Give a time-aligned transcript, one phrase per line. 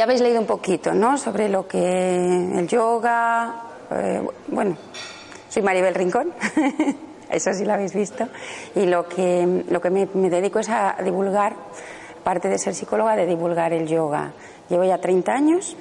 [0.00, 1.18] Ya habéis leído un poquito, ¿no?
[1.18, 1.78] Sobre lo que
[2.56, 3.64] el yoga.
[3.90, 4.74] eh, bueno,
[5.50, 6.32] soy Maribel Rincón,
[7.30, 8.26] eso sí lo habéis visto.
[8.76, 11.54] Y lo que, lo que me, dedico es a divulgar,
[12.24, 14.32] parte de ser psicóloga, de divulgar el yoga.
[14.70, 15.76] Llevo ya 30 años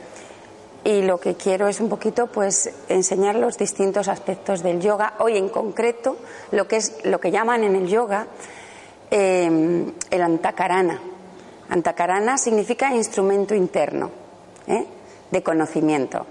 [0.83, 5.13] y lo que quiero es un poquito pues enseñar los distintos aspectos del yoga.
[5.19, 6.17] Hoy en concreto,
[6.51, 8.27] lo que es lo que llaman en el yoga
[9.11, 10.99] eh, el antakarana.
[11.69, 14.09] Antakarana significa instrumento interno
[14.67, 14.85] ¿eh?
[15.29, 16.25] de conocimiento.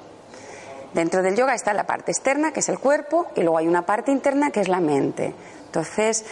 [0.93, 3.85] Dentro del yoga está la parte externa, que es el cuerpo, y luego hay una
[3.85, 5.35] parte interna, que es la mente.
[5.67, 6.25] Entonces,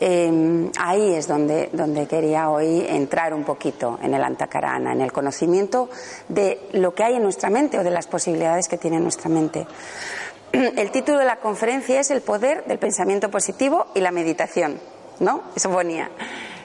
[0.00, 5.12] eh, ahí es donde, donde quería hoy entrar un poquito, en el antakarana, en el
[5.12, 5.90] conocimiento
[6.28, 9.66] de lo que hay en nuestra mente o de las posibilidades que tiene nuestra mente.
[10.52, 14.78] El título de la conferencia es El poder del pensamiento positivo y la meditación,
[15.18, 15.42] ¿no?
[15.56, 16.10] Eso ponía.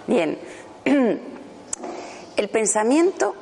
[0.08, 0.38] Bien.
[2.40, 3.36] El pensamiento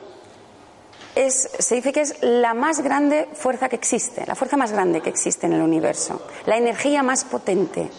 [1.13, 5.01] es, se dice que es la más grande fuerza que existe, la fuerza más grande
[5.01, 7.91] que existe en el universo, la energía más potente.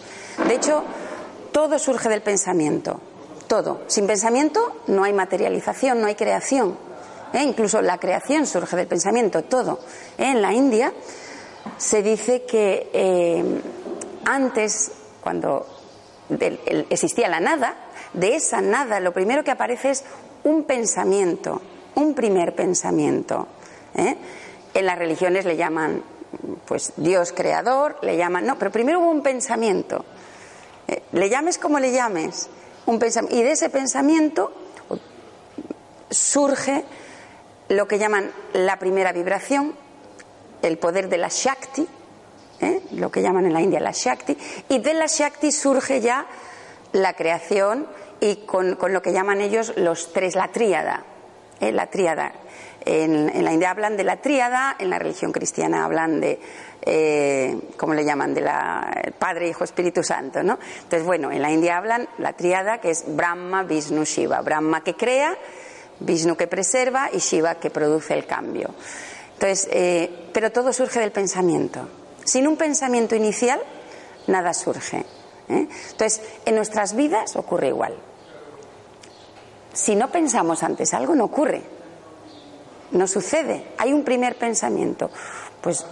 [0.45, 0.83] De hecho,
[1.53, 3.01] todo surge del pensamiento,
[3.47, 3.83] todo.
[3.87, 6.77] Sin pensamiento no hay materialización, no hay creación.
[7.33, 7.45] ¿eh?
[7.45, 9.79] Incluso la creación surge del pensamiento, todo.
[10.19, 10.33] ¿eh?
[10.33, 10.93] En la India
[11.77, 13.63] se dice que eh,
[14.25, 14.91] antes,
[15.23, 15.65] cuando
[16.91, 17.77] existía la nada,
[18.15, 20.05] de esa nada lo primero que aparece es
[20.45, 21.61] un pensamiento,
[21.95, 23.47] un primer pensamiento.
[23.95, 24.17] ¿eh?
[24.75, 26.03] En las religiones le llaman,
[26.67, 30.05] pues, Dios creador, le llaman, no, pero primero hubo un pensamiento.
[30.87, 32.49] Eh, le llames como le llames,
[32.87, 32.99] un
[33.31, 34.51] y de ese pensamiento
[36.11, 36.85] surge
[37.69, 39.75] lo que llaman la primera vibración,
[40.63, 41.87] el poder de la Shakti,
[42.61, 42.81] ¿eh?
[42.93, 44.37] lo que llaman en la India la Shakti,
[44.71, 46.27] y de la Shakti surge ya
[46.93, 47.87] la creación
[48.21, 51.05] y con, con lo que llaman ellos los tres, la tríada.
[51.61, 51.73] ¿eh?
[51.73, 52.33] La tríada.
[52.85, 56.41] En, en la India hablan de la tríada, en la religión cristiana hablan de,
[56.83, 58.33] eh, ¿cómo le llaman?
[58.33, 60.59] De la el Padre, Hijo, Espíritu Santo, ¿no?
[60.77, 64.41] Entonces, bueno, en la India hablan la tríada que es Brahma, Vishnu, Shiva.
[64.41, 65.37] Brahma que crea,
[66.01, 68.71] Vishnu que preserva y Shiva que produce el cambio.
[69.35, 71.89] Entonces, eh, pero todo surge del pensamiento.
[72.25, 73.61] Sin un pensamiento inicial,
[74.27, 75.05] nada surge.
[75.49, 75.69] ¿eh?
[75.91, 78.08] Entonces, en nuestras vidas ocurre igual.
[79.79, 81.63] Si no pensamos antes algo, no ocurre.
[82.91, 83.69] No sucede.
[83.79, 85.09] Hay un primer pensamiento.
[85.61, 85.87] Pues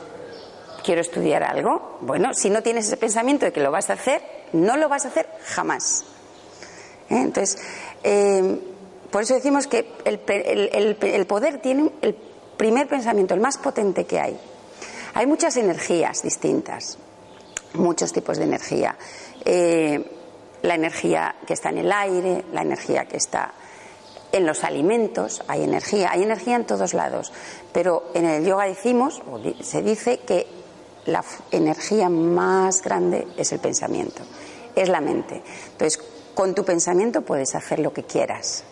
[0.85, 1.97] quiero estudiar algo.
[2.01, 4.23] Bueno, si no tienes ese pensamiento de que lo vas a hacer,
[4.55, 6.05] no lo vas a hacer jamás.
[7.09, 7.17] ¿Eh?
[7.17, 7.63] Entonces,
[8.03, 8.59] eh,
[9.13, 10.19] por eso decimos que el,
[11.29, 12.17] poder tiene el
[12.57, 14.37] primer pensamiento, el más potente que hay.
[15.15, 16.99] Hay muchas energías distintas,
[17.75, 18.97] muchos tipos de energía.
[19.45, 20.05] Eh,
[20.63, 23.55] la energía que está en el aire, la energía que está
[24.37, 27.33] en los alimentos, hay energía, hay energía en todos lados.
[27.73, 29.23] Pero en el yoga decimos,
[29.61, 30.47] se dice que
[31.07, 34.23] la energía más grande es el pensamiento,
[34.75, 35.43] es la mente.
[35.73, 35.99] Entonces,
[36.35, 38.65] con tu pensamiento puedes hacer lo que quieras.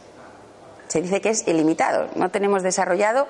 [0.89, 3.27] Se dice que es ilimitado, no tenemos desarrollado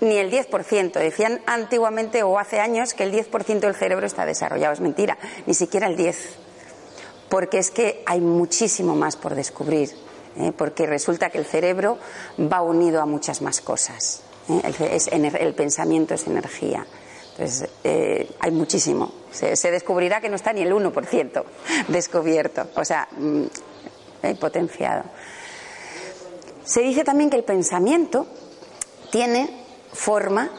[0.00, 0.92] ni el 10%.
[0.92, 5.54] Decían antiguamente o hace años que el 10% del cerebro está desarrollado, es mentira, ni
[5.54, 6.14] siquiera el 10%.
[7.28, 9.90] Porque es que hay muchísimo más por descubrir,
[10.36, 10.52] ¿eh?
[10.56, 11.98] porque resulta que el cerebro
[12.40, 14.22] va unido a muchas más cosas.
[14.48, 15.36] ¿eh?
[15.40, 16.86] El, pensamiento es energía.
[17.32, 19.12] Entonces, eh, hay muchísimo.
[19.30, 21.44] Se, descubrirá que no está ni el 1%
[21.88, 23.44] descubierto, o sea, mm,
[24.38, 25.04] potenciado.
[26.64, 28.26] Se dice también que el pensamiento
[29.10, 30.50] tiene forma,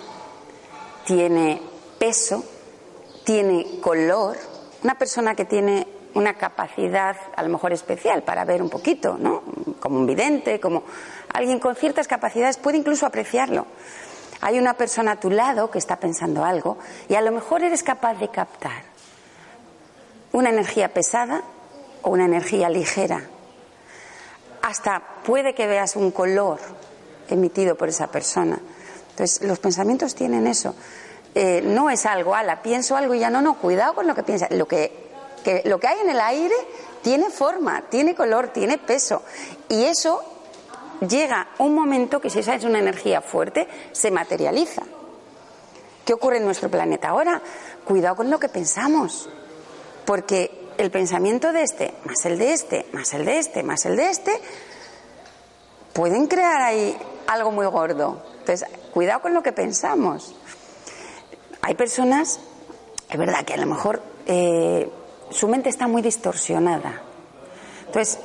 [1.06, 1.62] tiene
[1.98, 2.44] peso,
[3.24, 4.38] tiene color.
[4.84, 9.44] Una persona que tiene una capacidad a lo mejor especial para ver un poquito, ¿no?
[9.80, 10.84] Como un vidente, como
[11.34, 13.68] alguien con ciertas capacidades puede incluso apreciarlo.
[14.42, 16.78] Hay una persona a tu lado que está pensando algo
[17.10, 18.84] y a lo mejor eres capaz de captar
[20.32, 21.42] una energía pesada
[22.02, 23.22] o una energía ligera.
[24.62, 26.60] Hasta puede que veas un color
[27.30, 28.60] emitido por esa persona.
[29.12, 30.76] Entonces, los pensamientos tienen eso.
[31.34, 34.24] Eh, no es algo, ala, pienso algo y ya no, no, cuidado con lo que
[34.24, 34.52] piensas.
[34.52, 35.05] Lo que,
[35.46, 36.56] que, lo que hay en el aire
[37.04, 39.22] tiene forma, tiene color, tiene peso.
[39.70, 40.24] Y eso
[41.08, 44.82] llega un momento que si esa es una energía fuerte, se materializa.
[46.04, 47.42] ¿Qué ocurre en nuestro planeta ahora?
[47.86, 49.30] Cuidado con lo que pensamos,
[50.06, 53.96] porque el pensamiento de este, más el de este, más el de este, más el
[53.96, 54.42] de este,
[55.94, 56.98] pueden crear ahí
[57.28, 58.24] algo muy gordo.
[58.40, 60.36] Entonces, cuidado con lo que pensamos.
[61.62, 62.40] Hay personas,
[63.10, 64.90] es verdad que a lo mejor eh,
[65.30, 67.02] su mente está muy distorsionada.
[67.88, 68.20] Entonces,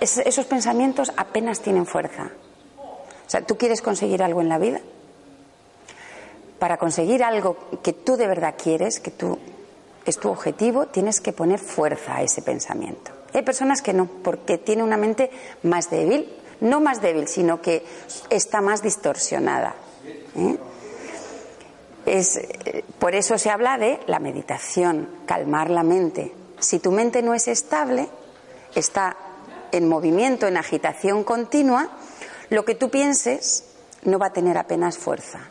[0.00, 2.30] esos pensamientos apenas tienen fuerza.
[2.78, 4.80] O sea, tú quieres conseguir algo en la vida.
[6.58, 9.38] Para conseguir algo que tú de verdad quieres, que tú
[10.04, 13.10] es tu objetivo, tienes que poner fuerza a ese pensamiento.
[13.34, 15.30] Hay personas que no, porque tiene una mente
[15.62, 17.84] más débil, no más débil, sino que
[18.30, 19.74] está más distorsionada.
[20.36, 20.56] ¿eh?
[22.08, 26.32] Es, eh, por eso se habla de la meditación, calmar la mente.
[26.58, 28.08] Si tu mente no es estable,
[28.74, 29.14] está
[29.72, 31.90] en movimiento, en agitación continua,
[32.48, 33.64] lo que tú pienses
[34.04, 35.50] no va a tener apenas fuerza.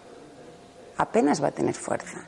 [0.97, 2.25] Apenas va a tener fuerza.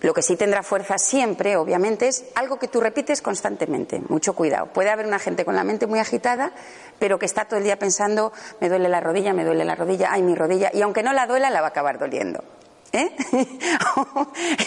[0.00, 4.00] Lo que sí tendrá fuerza siempre, obviamente, es algo que tú repites constantemente.
[4.10, 4.66] Mucho cuidado.
[4.66, 6.52] Puede haber una gente con la mente muy agitada,
[7.00, 10.12] pero que está todo el día pensando, me duele la rodilla, me duele la rodilla,
[10.12, 12.44] ay, mi rodilla, y aunque no la duela, la va a acabar doliendo.
[12.92, 13.10] ¿Eh?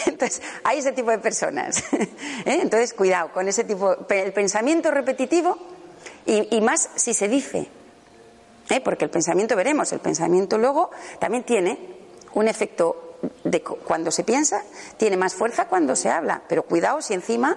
[0.06, 1.84] Entonces, hay ese tipo de personas.
[1.92, 2.08] ¿Eh?
[2.44, 3.96] Entonces, cuidado con ese tipo.
[4.08, 5.56] El pensamiento repetitivo
[6.26, 7.68] y, más si se dice.
[8.68, 8.80] ¿eh?
[8.80, 10.90] Porque el pensamiento, veremos, el pensamiento luego
[11.20, 11.78] también tiene
[12.34, 14.62] un efecto de cuando se piensa,
[14.96, 16.42] tiene más fuerza cuando se habla.
[16.48, 17.56] Pero cuidado si encima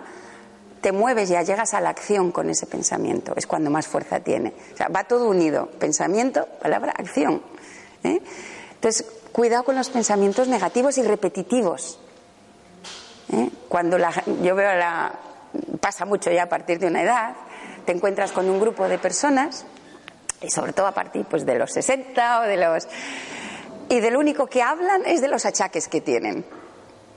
[0.81, 3.33] te mueves, ya llegas a la acción con ese pensamiento.
[3.35, 4.53] Es cuando más fuerza tiene.
[4.73, 5.67] O sea, va todo unido.
[5.79, 7.41] Pensamiento, palabra, acción.
[8.03, 11.99] Entonces, cuidado con los pensamientos negativos y repetitivos.
[13.31, 13.49] ¿eh?
[13.67, 14.11] Cuando la,
[14.41, 15.13] yo veo la.
[15.79, 17.35] pasa mucho ya a partir de una edad,
[17.85, 19.65] te encuentras con un grupo de personas,
[20.41, 22.87] y sobre todo a partir pues, de los 60 o de los.
[23.89, 26.45] y del único que hablan es de los achaques que tienen.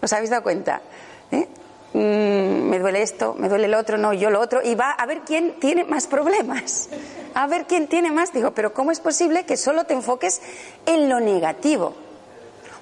[0.00, 0.82] ¿Os habéis dado cuenta?
[1.30, 1.48] ¿Eh?
[1.94, 5.04] Mm, me duele esto, me duele el otro, no, yo lo otro, y va a
[5.06, 6.88] ver quién tiene más problemas.
[7.34, 8.32] A ver quién tiene más.
[8.32, 10.40] Digo, pero ¿cómo es posible que solo te enfoques
[10.86, 11.94] en lo negativo?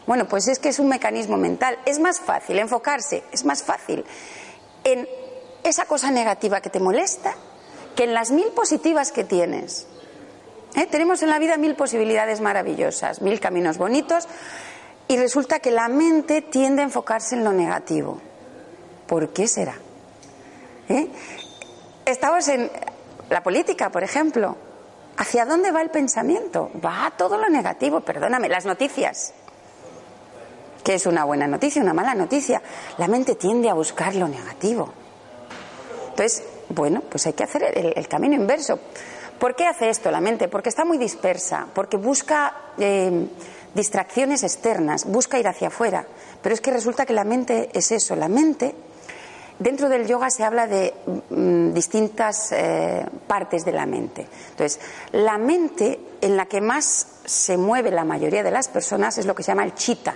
[0.07, 1.79] Bueno, pues es que es un mecanismo mental.
[1.87, 4.05] Es más fácil enfocarse, es más fácil
[4.85, 5.09] en
[5.63, 7.35] esa cosa negativa que te molesta
[7.95, 9.87] que en las mil positivas que tienes.
[10.75, 10.87] ¿Eh?
[10.87, 14.29] Tenemos en la vida mil posibilidades maravillosas, mil caminos bonitos,
[15.09, 18.21] y resulta que la mente tiende a enfocarse en lo negativo.
[19.11, 19.75] ¿Por qué será?
[20.89, 21.09] ¿Eh?
[22.07, 22.71] Estamos en
[23.29, 24.57] la política, por ejemplo.
[25.17, 26.71] ¿Hacia dónde va el pensamiento?
[26.77, 29.35] Va todo lo negativo, perdóname, las noticias.
[30.85, 32.63] ¿Qué es una buena noticia, una mala noticia?
[32.99, 34.93] La mente tiende a buscar lo negativo.
[36.11, 37.65] Entonces, bueno, pues hay que hacer
[37.97, 38.79] el, camino inverso.
[39.41, 40.47] ¿Por qué hace esto la mente?
[40.47, 43.27] Porque está muy dispersa, porque busca eh,
[43.75, 46.07] distracciones externas, busca ir hacia afuera.
[46.41, 48.73] Pero es que resulta que la mente es eso, la mente
[49.61, 50.95] Dentro del yoga se habla de
[51.29, 54.27] mm, distintas eh, partes de la mente.
[54.53, 54.81] Entonces,
[55.13, 59.35] la mente en la que más se mueve la mayoría de las personas es lo
[59.35, 60.15] que se llama el chitta.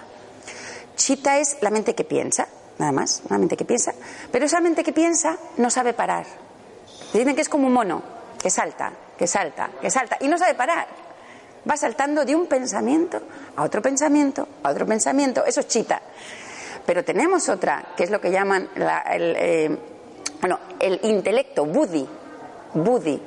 [0.96, 2.48] Chitta es la mente que piensa,
[2.79, 3.93] nada más, una mente que piensa,
[4.32, 6.24] pero esa mente que piensa no sabe parar.
[7.13, 8.03] Dicen que es como un mono,
[8.41, 10.86] que salta, que salta, que salta, y no sabe parar.
[11.69, 13.20] Va saltando de un pensamiento
[13.56, 15.44] a otro pensamiento, a otro pensamiento.
[15.44, 16.01] Eso es chita.
[16.86, 19.79] Pero tenemos otra, que es lo que llaman el, eh,
[20.41, 22.06] bueno, el intelecto, buddhi,
[22.74, 23.20] buddhi,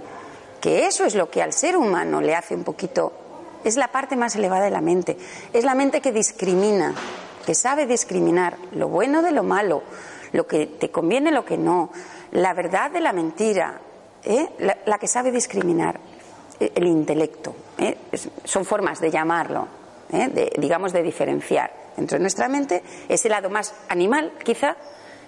[0.61, 3.11] que eso es lo que al ser humano le hace un poquito,
[3.63, 5.17] es la parte más elevada de la mente,
[5.53, 6.93] es la mente que discrimina,
[7.45, 9.81] que sabe discriminar lo bueno de lo malo,
[10.33, 11.89] lo que te conviene, lo que no,
[12.31, 13.79] la verdad de la mentira,
[14.23, 14.49] ¿eh?
[14.85, 15.99] la, que sabe discriminar,
[16.59, 17.55] eh, el intelecto.
[18.43, 19.67] son formas de llamarlo,
[20.09, 24.77] de, digamos, de diferenciar dentro de nuestra mente, ese lado más animal, quizá,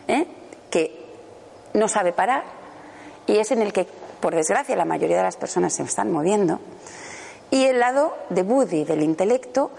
[0.08, 0.26] ¿eh?
[0.70, 1.06] que
[1.74, 2.44] no sabe parar
[3.26, 3.86] y es en el que,
[4.20, 6.60] por desgracia, la mayoría de las personas se están moviendo,
[7.52, 9.72] y el lado de Buddhi, del intelecto,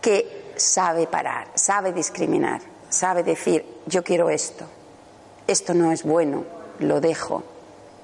[0.00, 4.64] que sabe parar, sabe discriminar, sabe decir, yo quiero esto,
[5.46, 6.44] esto no es bueno,
[6.80, 7.42] lo dejo.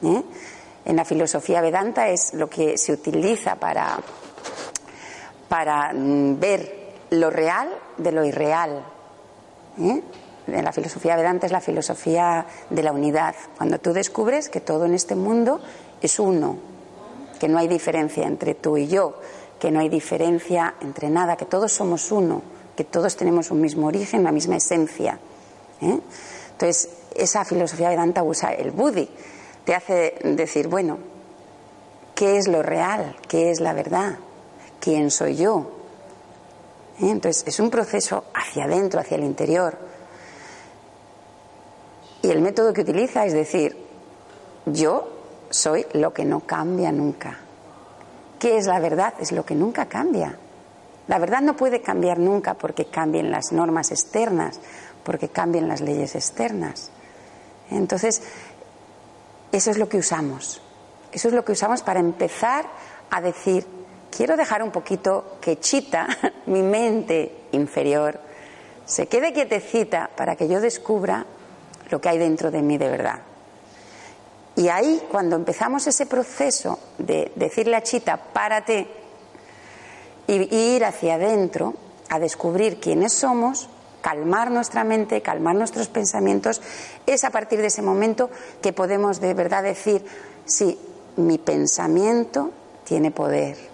[0.02, 0.22] ¿eh?
[0.84, 3.98] En la filosofía Vedanta es lo que se utiliza para,
[5.48, 6.77] para mm, ver
[7.10, 8.84] lo real de lo irreal.
[9.80, 10.02] ¿eh?
[10.46, 13.34] La filosofía Vedanta es la filosofía de la unidad.
[13.56, 15.60] Cuando tú descubres que todo en este mundo
[16.00, 16.56] es uno,
[17.38, 19.20] que no hay diferencia entre tú y yo,
[19.60, 22.42] que no hay diferencia entre nada, que todos somos uno,
[22.76, 25.18] que todos tenemos un mismo origen, una misma esencia.
[25.82, 26.00] ¿eh?
[26.52, 29.08] Entonces, esa filosofía Vedanta usa el Buddhi,
[29.64, 30.98] te hace decir, bueno,
[32.14, 33.16] ¿qué es lo real?
[33.28, 34.18] ¿Qué es la verdad?
[34.80, 35.77] ¿Quién soy yo?
[37.00, 37.10] ¿Eh?
[37.10, 39.78] Entonces, es un proceso hacia adentro, hacia el interior.
[42.22, 43.76] Y el método que utiliza es decir,
[44.66, 45.08] yo
[45.50, 47.38] soy lo que no cambia nunca.
[48.38, 49.14] ¿Qué es la verdad?
[49.20, 50.36] Es lo que nunca cambia.
[51.06, 54.60] La verdad no puede cambiar nunca porque cambien las normas externas,
[55.04, 56.90] porque cambien las leyes externas.
[57.70, 58.22] Entonces,
[59.50, 60.60] eso es lo que usamos.
[61.10, 62.66] Eso es lo que usamos para empezar
[63.10, 63.66] a decir,
[64.10, 66.06] quiero dejar un poquito que chita
[66.46, 68.28] mi mente inferior
[68.88, 71.26] se quede quietecita para que yo descubra
[71.90, 73.20] lo que hay dentro de mí de verdad.
[74.56, 78.88] Y ahí, cuando empezamos ese proceso de decirle a Chita, párate
[80.26, 81.74] y ir hacia adentro
[82.08, 83.68] a descubrir quiénes somos,
[84.00, 86.62] calmar nuestra mente, calmar nuestros pensamientos,
[87.06, 88.30] es a partir de ese momento
[88.62, 90.04] que podemos de verdad decir,
[90.46, 90.78] sí,
[91.16, 92.50] mi pensamiento
[92.84, 93.67] tiene poder.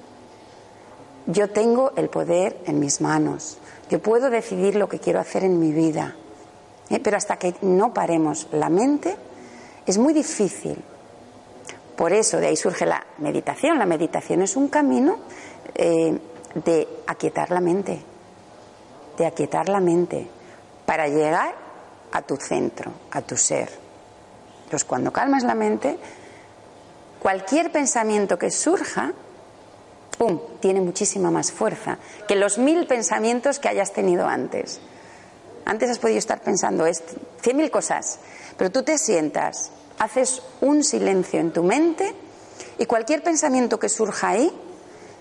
[1.27, 3.59] Yo tengo el poder en mis manos.
[3.91, 6.15] Yo puedo decidir lo que quiero hacer en mi vida.
[6.91, 7.01] ¿Eh?
[7.01, 9.17] Pero hasta que no paremos la mente,
[9.87, 10.83] es muy difícil.
[11.97, 13.79] Por eso de ahí surge la meditación.
[13.79, 15.17] La meditación es un camino
[15.75, 16.19] eh,
[16.55, 18.01] de aquietar la mente,
[19.17, 20.29] de aquietar la mente
[20.85, 21.55] para llegar
[22.13, 23.69] a tu centro, a tu ser.
[24.65, 25.99] Entonces, cuando calmas la mente,
[27.21, 29.13] cualquier pensamiento que surja,
[30.61, 34.81] tiene muchísima más fuerza que los mil pensamientos que hayas tenido antes.
[35.65, 36.85] Antes has podido estar pensando
[37.41, 38.19] cien mil cosas,
[38.57, 42.15] pero tú te sientas, haces un silencio en tu mente
[42.79, 44.53] y cualquier pensamiento que surja ahí,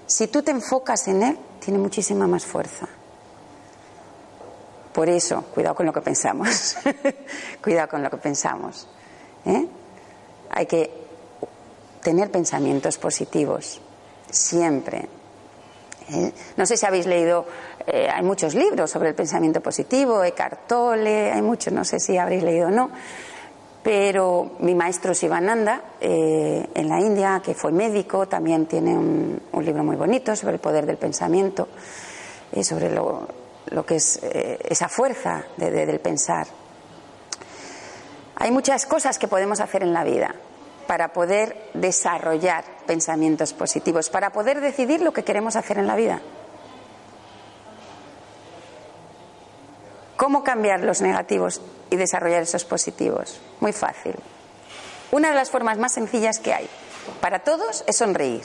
[0.05, 2.87] si tú te enfocas en él, tiene muchísima más fuerza.
[4.93, 6.75] Por eso, cuidado con lo que pensamos.
[7.63, 8.87] cuidado con lo que pensamos.
[9.45, 9.67] ¿eh?
[10.51, 10.91] Hay que
[12.03, 13.81] tener pensamientos positivos,
[14.33, 15.07] siempre.
[16.09, 16.33] ¿eh?
[16.57, 17.45] No sé si habéis leído,
[17.85, 22.17] eh, hay muchos libros sobre el pensamiento positivo, Eckhart Tolle, hay muchos, no sé si
[22.17, 22.89] habréis leído o no.
[23.83, 29.83] Pero mi maestro Sivananda, eh, en la India, que fue médico, también tiene un, libro
[29.83, 31.67] muy bonito sobre el poder del pensamiento,
[32.53, 33.27] y sobre lo,
[33.85, 36.47] que es esa fuerza del pensar.
[38.35, 40.35] Hay muchas cosas que podemos hacer en la vida
[40.87, 46.21] para poder desarrollar pensamientos positivos, para poder decidir lo que queremos hacer en la vida.
[50.15, 53.41] ¿Cómo cambiar los negativos y desarrollar esos positivos?
[53.59, 54.15] Muy fácil.
[55.11, 56.69] Una de las formas más sencillas que hay
[57.19, 58.43] para todos es sonreír.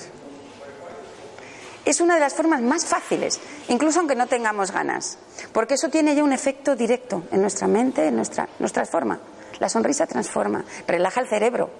[1.84, 5.18] Es una de las formas más fáciles, incluso aunque no tengamos ganas,
[5.52, 9.20] porque eso tiene ya un efecto directo en nuestra mente, en nuestra, nuestra forma.
[9.58, 11.70] La sonrisa transforma, relaja el cerebro,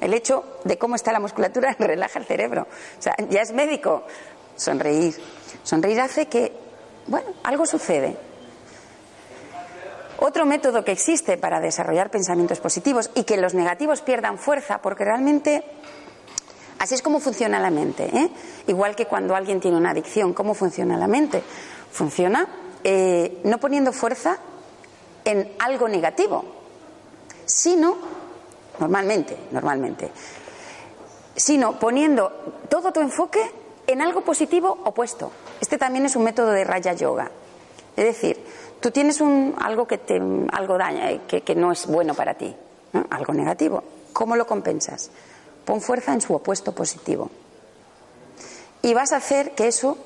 [0.00, 2.66] el hecho de cómo está la musculatura relaja el cerebro.
[2.98, 4.04] O sea, ya es médico.
[4.56, 5.14] Sonreír.
[5.62, 6.52] Sonreír hace que,
[7.06, 8.16] bueno, algo sucede.
[10.18, 15.04] Otro método que existe para desarrollar pensamientos positivos y que los negativos pierdan fuerza, porque
[15.04, 15.64] realmente
[16.78, 18.04] así es como funciona la mente.
[18.14, 18.30] ¿eh?
[18.66, 21.42] Igual que cuando alguien tiene una adicción, ¿cómo funciona la mente?
[21.90, 22.46] Funciona
[22.84, 24.38] eh, no poniendo fuerza
[25.24, 26.44] en algo negativo,
[27.46, 27.96] sino
[28.80, 30.10] normalmente, normalmente,
[31.36, 32.30] sino poniendo
[32.68, 33.40] todo tu enfoque
[33.86, 35.30] en algo positivo opuesto.
[35.60, 37.30] Este también es un método de raya yoga.
[37.96, 38.42] Es decir,
[38.80, 40.20] tú tienes un, algo que te
[40.52, 42.54] algo daña, eh, que, que no es bueno para ti,
[43.10, 43.82] algo negativo.
[44.12, 45.10] ¿Cómo lo compensas?
[45.64, 47.30] Pon fuerza en su opuesto positivo.
[48.82, 49.98] Y vas a hacer que eso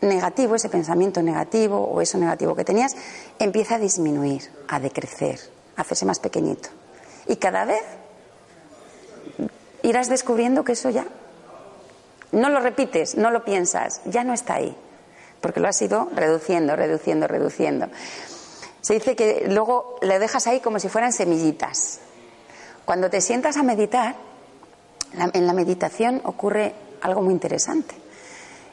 [0.00, 2.96] negativo, ese pensamiento negativo o eso negativo que tenías,
[3.38, 5.38] empiece a disminuir, a decrecer,
[5.76, 6.68] a hacerse más pequeñito.
[7.26, 7.82] Y cada vez
[9.82, 11.06] irás descubriendo que eso ya
[12.32, 14.74] no lo repites, no lo piensas, ya no está ahí,
[15.40, 17.88] porque lo has ido reduciendo, reduciendo, reduciendo.
[18.80, 22.00] Se dice que luego le dejas ahí como si fueran semillitas.
[22.84, 24.16] Cuando te sientas a meditar,
[25.34, 27.94] en la meditación ocurre algo muy interesante.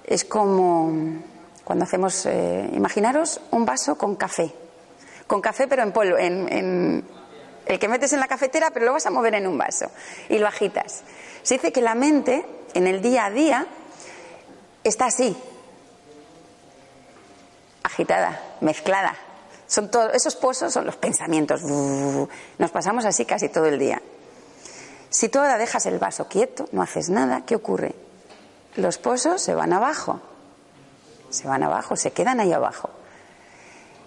[0.06, 0.92] Es como
[1.64, 4.52] cuando hacemos, eh, imaginaros un vaso con café,
[5.28, 7.06] con café pero en polvo, en,
[7.70, 9.90] el que metes en la cafetera, pero lo vas a mover en un vaso
[10.28, 11.04] y lo agitas.
[11.44, 13.68] Se dice que la mente en el día a día
[14.84, 15.38] está así,
[17.84, 19.16] agitada, mezclada.
[19.68, 21.62] Son todos esos pozos son los pensamientos.
[21.64, 24.02] Nos pasamos así casi todo el día.
[25.12, 27.96] Si tú ahora dejas el vaso quieto, no haces nada, ¿qué ocurre?
[28.76, 30.20] los pozos se van abajo.
[31.30, 32.90] Se van abajo, se quedan ahí abajo.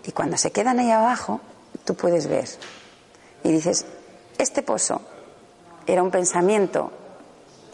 [0.05, 1.41] Y cuando se quedan ahí abajo,
[1.85, 2.49] tú puedes ver.
[3.45, 3.87] Y dices,
[4.39, 5.01] este pozo
[5.87, 6.91] era un pensamiento,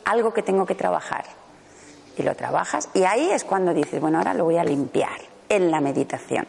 [0.04, 1.24] algo que tengo que trabajar.
[2.16, 2.88] Y lo trabajas.
[2.94, 6.46] Y ahí es cuando dices, bueno, ahora lo voy a limpiar en la meditación.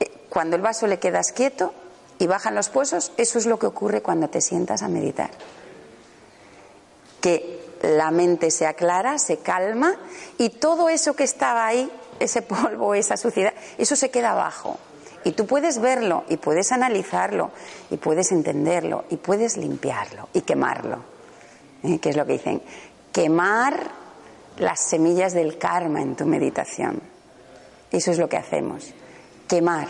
[0.00, 1.74] Eh, cuando el vaso le quedas quieto
[2.18, 5.30] y bajan los pozos, eso es lo que ocurre cuando te sientas a meditar.
[7.20, 9.94] Que la mente se aclara, se calma
[10.36, 14.78] y todo eso que estaba ahí, ese polvo, esa suciedad, eso se queda abajo.
[15.24, 17.50] Y tú puedes verlo y puedes analizarlo
[17.90, 20.98] y puedes entenderlo y puedes limpiarlo y quemarlo.
[21.82, 21.98] ¿Eh?
[21.98, 22.62] Que es lo que dicen,
[23.12, 23.90] quemar
[24.58, 27.00] las semillas del karma en tu meditación.
[27.90, 28.92] Eso es lo que hacemos,
[29.46, 29.88] quemar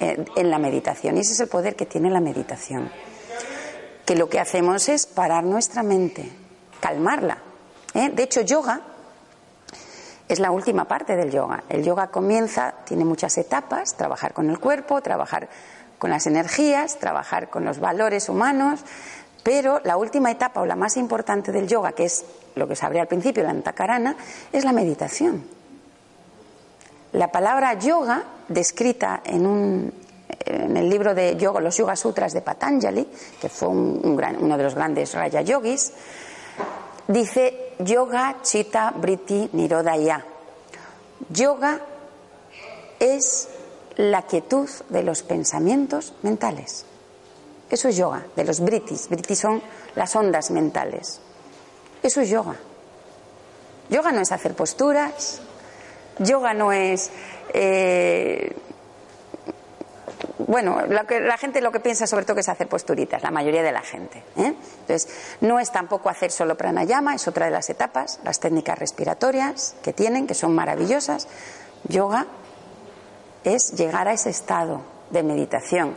[0.00, 1.16] eh, en la meditación.
[1.16, 2.90] Y ese es el poder que tiene la meditación.
[4.04, 6.30] Que lo que hacemos es parar nuestra mente,
[6.80, 7.38] calmarla.
[7.94, 8.10] ¿eh?
[8.10, 8.91] De hecho, yoga
[10.32, 11.64] es la última parte del yoga.
[11.68, 15.48] El yoga comienza, tiene muchas etapas, trabajar con el cuerpo, trabajar
[15.98, 18.80] con las energías, trabajar con los valores humanos,
[19.42, 22.24] pero la última etapa o la más importante del yoga, que es
[22.54, 24.16] lo que sabré al principio, la antakarana,
[24.52, 25.44] es la meditación.
[27.12, 29.92] La palabra yoga, descrita en
[30.46, 33.06] el libro de yoga, los Yoga Sutras de Patanjali,
[33.38, 35.92] que fue uno de los grandes Raya Yogis,
[37.06, 40.24] dice Yoga Chitta Briti Nirodaya.
[41.30, 41.80] Yoga
[42.98, 43.48] es
[43.96, 46.84] la quietud de los pensamientos mentales.
[47.70, 49.08] Eso es yoga, de los britis.
[49.08, 49.62] Britis son
[49.94, 51.20] las ondas mentales.
[52.02, 52.56] Eso es yoga.
[53.88, 55.40] Yoga no es hacer posturas,
[56.18, 57.10] yoga no es
[57.52, 58.54] eh,
[60.46, 63.82] bueno, la gente lo que piensa sobre todo es hacer posturitas, la mayoría de la
[63.82, 64.22] gente.
[64.36, 64.54] ¿eh?
[64.80, 65.08] Entonces,
[65.40, 69.92] no es tampoco hacer solo pranayama, es otra de las etapas, las técnicas respiratorias que
[69.92, 71.28] tienen, que son maravillosas.
[71.88, 72.26] Yoga
[73.44, 75.94] es llegar a ese estado de meditación.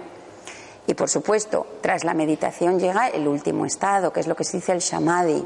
[0.88, 4.58] Y por supuesto, tras la meditación llega el último estado, que es lo que se
[4.58, 5.46] dice el samadhi.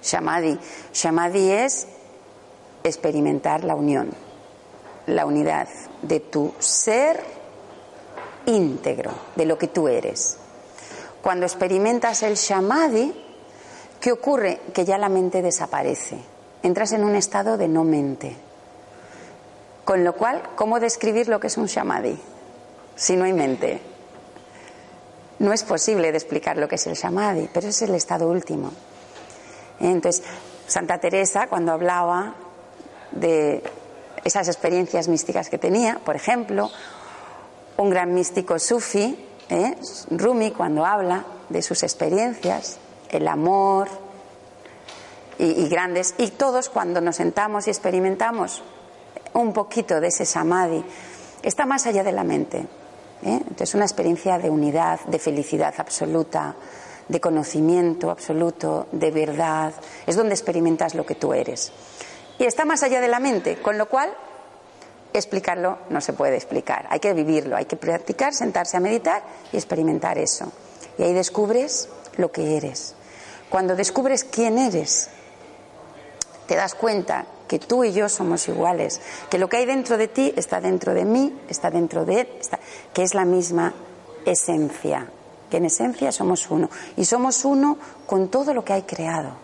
[0.00, 0.58] Samadhi.
[0.90, 1.86] Samadhi es
[2.82, 4.10] experimentar la unión,
[5.06, 5.68] la unidad
[6.02, 7.41] de tu ser
[8.46, 10.38] íntegro de lo que tú eres.
[11.22, 13.14] Cuando experimentas el samadhi,
[14.00, 14.60] ¿qué ocurre?
[14.74, 16.18] Que ya la mente desaparece.
[16.62, 18.36] Entras en un estado de no mente.
[19.84, 22.18] Con lo cual, ¿cómo describir lo que es un samadhi
[22.96, 23.80] si no hay mente?
[25.38, 28.72] No es posible de explicar lo que es el samadhi, pero es el estado último.
[29.80, 30.22] Entonces,
[30.66, 32.34] Santa Teresa, cuando hablaba
[33.10, 33.62] de
[34.24, 36.70] esas experiencias místicas que tenía, por ejemplo,
[37.76, 39.16] un gran místico sufi,
[39.48, 39.76] ¿eh?
[40.10, 42.78] Rumi, cuando habla de sus experiencias,
[43.10, 43.88] el amor
[45.38, 48.62] y, grandes, y todos cuando nos sentamos y experimentamos
[49.34, 50.84] un poquito de ese samadhi,
[51.42, 52.58] está más allá de la mente.
[53.22, 53.40] ¿eh?
[53.40, 56.54] Entonces, una experiencia de unidad, de felicidad absoluta,
[57.08, 59.72] de conocimiento absoluto, de verdad,
[60.06, 61.72] es donde experimentas lo que tú eres.
[62.38, 64.14] Y está más allá de la mente, con lo cual
[65.18, 69.22] explicarlo no se puede explicar, hay que vivirlo, hay que practicar, sentarse a meditar
[69.52, 70.50] y experimentar eso.
[70.98, 72.94] Y ahí descubres lo que eres.
[73.50, 75.10] Cuando descubres quién eres,
[76.46, 80.08] te das cuenta que tú y yo somos iguales, que lo que hay dentro de
[80.08, 82.28] ti está dentro de mí, está dentro de él,
[82.94, 83.74] que es la misma
[84.24, 85.06] esencia,
[85.50, 89.41] que en esencia somos uno y somos uno con todo lo que hay creado.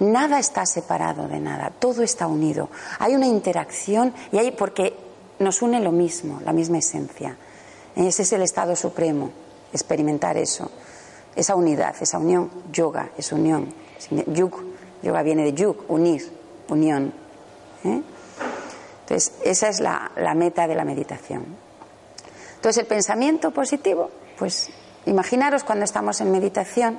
[0.00, 2.70] Nada está separado de nada, todo está unido.
[2.98, 4.96] Hay una interacción y hay porque
[5.38, 7.36] nos une lo mismo, la misma esencia.
[7.94, 9.30] Ese es el estado supremo,
[9.72, 10.70] experimentar eso,
[11.36, 12.50] esa unidad, esa unión.
[12.72, 13.74] Yoga es unión.
[14.28, 14.54] Yug,
[15.02, 16.32] yoga viene de yug, unir,
[16.68, 17.12] unión.
[17.84, 18.02] ¿eh?
[19.02, 21.44] Entonces, esa es la, la meta de la meditación.
[22.56, 24.70] Entonces, el pensamiento positivo, pues
[25.04, 26.98] imaginaros cuando estamos en meditación,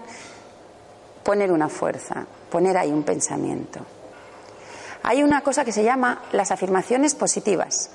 [1.24, 3.80] poner una fuerza, poner ahí un pensamiento.
[5.02, 7.90] Hay una cosa que se llama las afirmaciones positivas.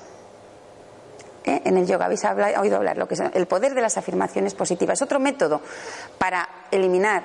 [1.45, 1.61] ¿Eh?
[1.63, 4.97] En el yoga habéis oído hablar lo que es el poder de las afirmaciones positivas.
[4.97, 5.61] Es otro método
[6.17, 7.23] para eliminar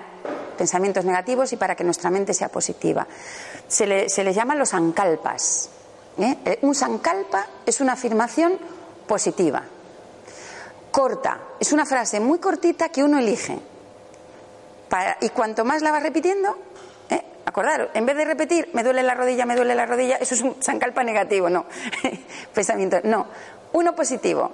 [0.57, 3.05] pensamientos negativos y para que nuestra mente sea positiva.
[3.67, 5.71] Se le, se llama los sankalpas.
[6.19, 6.39] ¿eh?
[6.45, 8.57] Eh, un sankalpa es una afirmación
[9.09, 9.65] positiva.
[10.93, 11.41] Corta.
[11.59, 13.59] Es una frase muy cortita que uno elige.
[15.21, 16.57] y cuanto más la vas repitiendo,
[17.53, 20.41] Acordaros, en vez de repetir, me duele la rodilla, me duele la rodilla, eso es
[20.41, 21.67] un sancalpa negativo, no.
[22.55, 23.27] Pensamiento, no.
[23.75, 24.51] Uno positivo,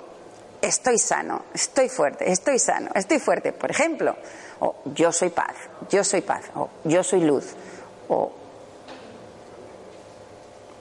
[0.61, 3.53] estoy sano, estoy fuerte, estoy sano, estoy fuerte.
[3.53, 4.17] Por ejemplo,
[4.59, 5.55] o yo soy paz,
[5.89, 7.55] yo soy paz, o yo soy luz,
[8.09, 8.33] o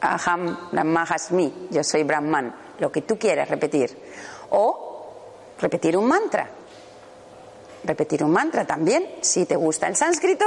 [0.02, 3.96] Aham Brahmahasmi, yo soy Brahman, lo que tú quieras repetir.
[4.50, 5.12] O
[5.60, 6.50] repetir un mantra.
[7.84, 10.46] Repetir un mantra también, si te gusta el sánscrito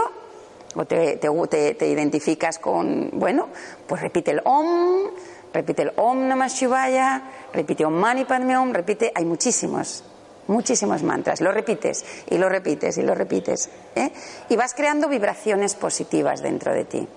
[0.74, 3.48] o te, te, te identificas con, bueno,
[3.86, 5.10] pues repite el Om,
[5.52, 10.04] repite el Om Namah Shivaya, repite Om Mani Padme Om, repite, hay muchísimos,
[10.46, 14.12] muchísimos mantras, lo repites y lo repites y lo repites, ¿eh?
[14.48, 17.08] y vas creando vibraciones positivas dentro de ti.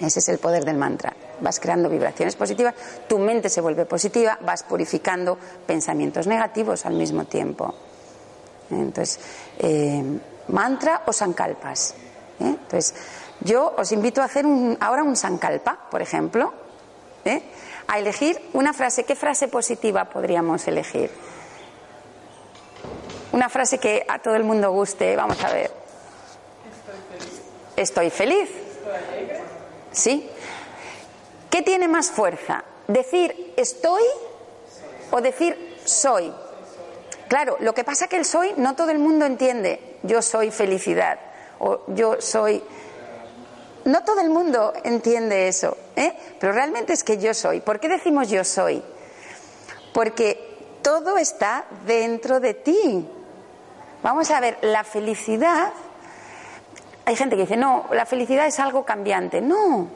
[0.00, 1.12] Ese es el poder del mantra.
[1.40, 2.74] Vas creando vibraciones positivas,
[3.08, 7.74] tu mente se vuelve positiva, vas purificando pensamientos negativos al mismo tiempo.
[8.70, 9.18] Entonces,
[9.58, 10.02] eh,
[10.48, 11.94] mantra o sankalpas.
[12.40, 12.56] ¿Eh?
[12.60, 12.94] Entonces,
[13.40, 16.52] yo os invito a hacer un, ahora un sankalpa, por ejemplo,
[17.24, 17.42] ¿eh?
[17.86, 19.04] a elegir una frase.
[19.04, 21.10] ¿Qué frase positiva podríamos elegir?
[23.32, 25.14] Una frase que a todo el mundo guste.
[25.14, 25.70] Vamos a ver.
[27.76, 28.50] Estoy feliz.
[28.50, 29.38] Estoy feliz.
[29.92, 30.30] ¿Sí?
[31.50, 32.64] ¿Qué tiene más fuerza?
[32.88, 34.02] ¿Decir estoy
[35.10, 36.32] o decir soy?
[37.28, 39.98] Claro, lo que pasa que el soy no todo el mundo entiende.
[40.02, 41.18] Yo soy felicidad
[41.58, 42.62] o yo soy...
[43.84, 46.12] No todo el mundo entiende eso, ¿eh?
[46.38, 47.60] pero realmente es que yo soy.
[47.60, 48.82] ¿Por qué decimos yo soy?
[49.94, 53.08] Porque todo está dentro de ti.
[54.02, 55.72] Vamos a ver, la felicidad
[57.08, 59.40] hay gente que dice, no, la felicidad es algo cambiante.
[59.40, 59.88] No.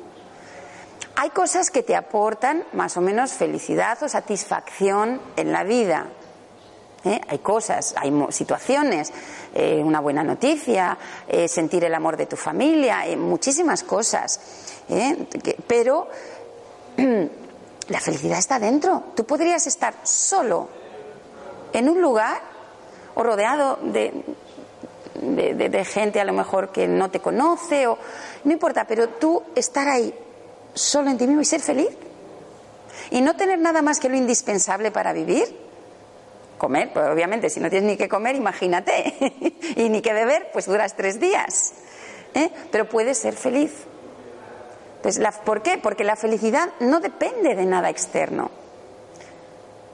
[1.16, 6.07] Hay cosas que te aportan más o menos felicidad o satisfacción en la vida.
[7.04, 7.20] ¿Eh?
[7.28, 9.12] Hay cosas, hay situaciones,
[9.54, 14.40] eh, una buena noticia, eh, sentir el amor de tu familia, muchísimas cosas.
[15.66, 16.08] pero
[17.88, 19.02] la felicidad está dentro.
[19.16, 20.68] Tú podrías estar solo
[21.72, 22.40] en un lugar
[23.14, 24.12] o rodeado de,
[25.14, 27.98] de, gente a lo mejor que no te conoce o
[28.44, 30.14] no importa, pero tú estar ahí
[30.74, 31.90] solo en ti mismo y ser feliz
[33.10, 35.62] y no tener nada más que lo indispensable para vivir.
[36.62, 39.16] Comer, pues obviamente, si no tienes ni que comer, imagínate.
[39.77, 41.72] y ni que beber, pues duras tres días.
[42.35, 42.53] ¿eh?
[42.70, 43.72] Pero puedes ser feliz.
[45.03, 45.79] Pues la, ¿Por qué?
[45.79, 48.53] Porque la felicidad no depende de nada externo.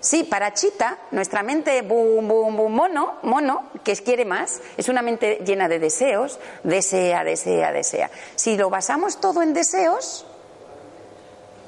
[0.01, 5.01] Sí, para Chita, nuestra mente boom, boom, boom, mono, mono, que quiere más, es una
[5.01, 8.11] mente llena de deseos, desea, desea, desea.
[8.37, 10.27] Si lo basamos todo en deseos,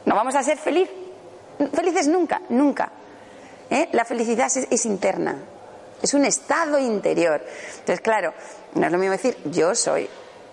[0.05, 0.91] no vamos a ser feliz,
[1.73, 2.93] felices nunca, nunca.
[3.71, 3.89] ¿Eh?
[3.93, 5.37] La felicidad es, interna,
[6.03, 7.41] es un estado interior.
[7.79, 8.35] Entonces, claro,
[8.75, 10.09] no es lo mismo decir yo soy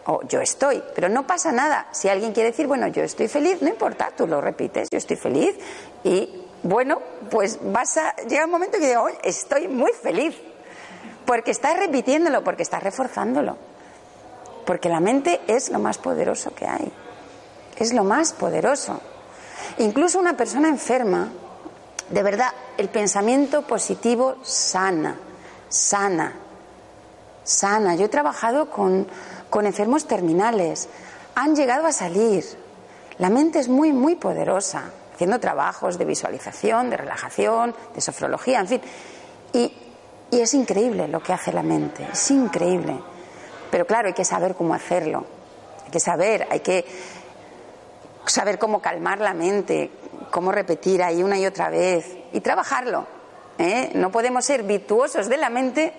[0.06, 1.88] o yo estoy, pero no pasa nada.
[1.92, 5.18] Si alguien quiere decir, bueno, yo estoy feliz, no importa, tú lo repites, yo estoy
[5.18, 5.56] feliz
[6.04, 7.00] y bueno,
[7.30, 10.36] pues vas a llega un momento que digo, estoy muy feliz,
[11.26, 13.58] porque estás repitiéndolo, porque estás reforzándolo,
[14.66, 16.92] porque la mente es lo más poderoso que hay,
[17.78, 19.02] es lo más poderoso.
[19.80, 21.32] Incluso una persona enferma,
[22.10, 25.18] de verdad, el pensamiento positivo sana,
[25.70, 26.34] sana,
[27.44, 27.96] sana.
[27.96, 29.08] Yo he trabajado con,
[29.50, 30.90] con enfermos terminales,
[31.36, 32.46] han llegado a salir.
[33.18, 38.68] La mente es muy, muy poderosa haciendo trabajos de visualización, de relajación, de sofrología, en
[38.68, 38.82] fin.
[39.52, 39.74] Y,
[40.30, 43.00] es increíble lo que hace la mente, es increíble.
[43.72, 45.26] Pero claro, hay que saber cómo hacerlo,
[45.86, 46.86] hay que saber, hay que
[48.28, 49.90] saber cómo calmar la mente,
[50.32, 53.08] cómo repetir ahí una y otra vez y trabajarlo.
[53.58, 53.92] ¿eh?
[53.96, 55.94] No podemos ser virtuosos de la mente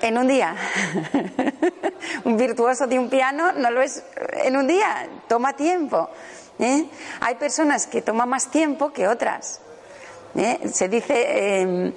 [0.00, 0.56] en un día.
[2.24, 4.02] un virtuoso de un piano no lo es
[4.44, 6.10] en un día, toma tiempo.
[6.58, 6.86] ¿eh?
[7.20, 9.60] Hay personas que toman más tiempo que otras.
[10.36, 10.60] ¿eh?
[10.70, 11.92] Se dice em,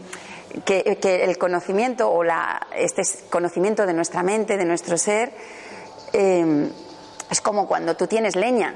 [0.63, 0.83] que,
[1.23, 5.33] el conocimiento o la, este conocimiento de nuestra mente, de nuestro ser,
[6.13, 6.69] em,
[7.29, 8.75] es como cuando tú tienes leña.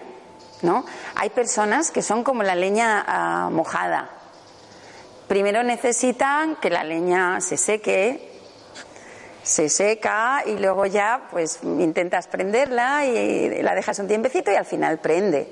[0.62, 0.86] ¿No?
[1.16, 4.10] Hay personas que son como la leña ah, mojada.
[5.28, 8.32] Primero necesitan que la leña se seque,
[9.44, 14.66] se seca y luego ya pues intentas prenderla y la dejas un tiempecito y al
[14.66, 15.48] final prende.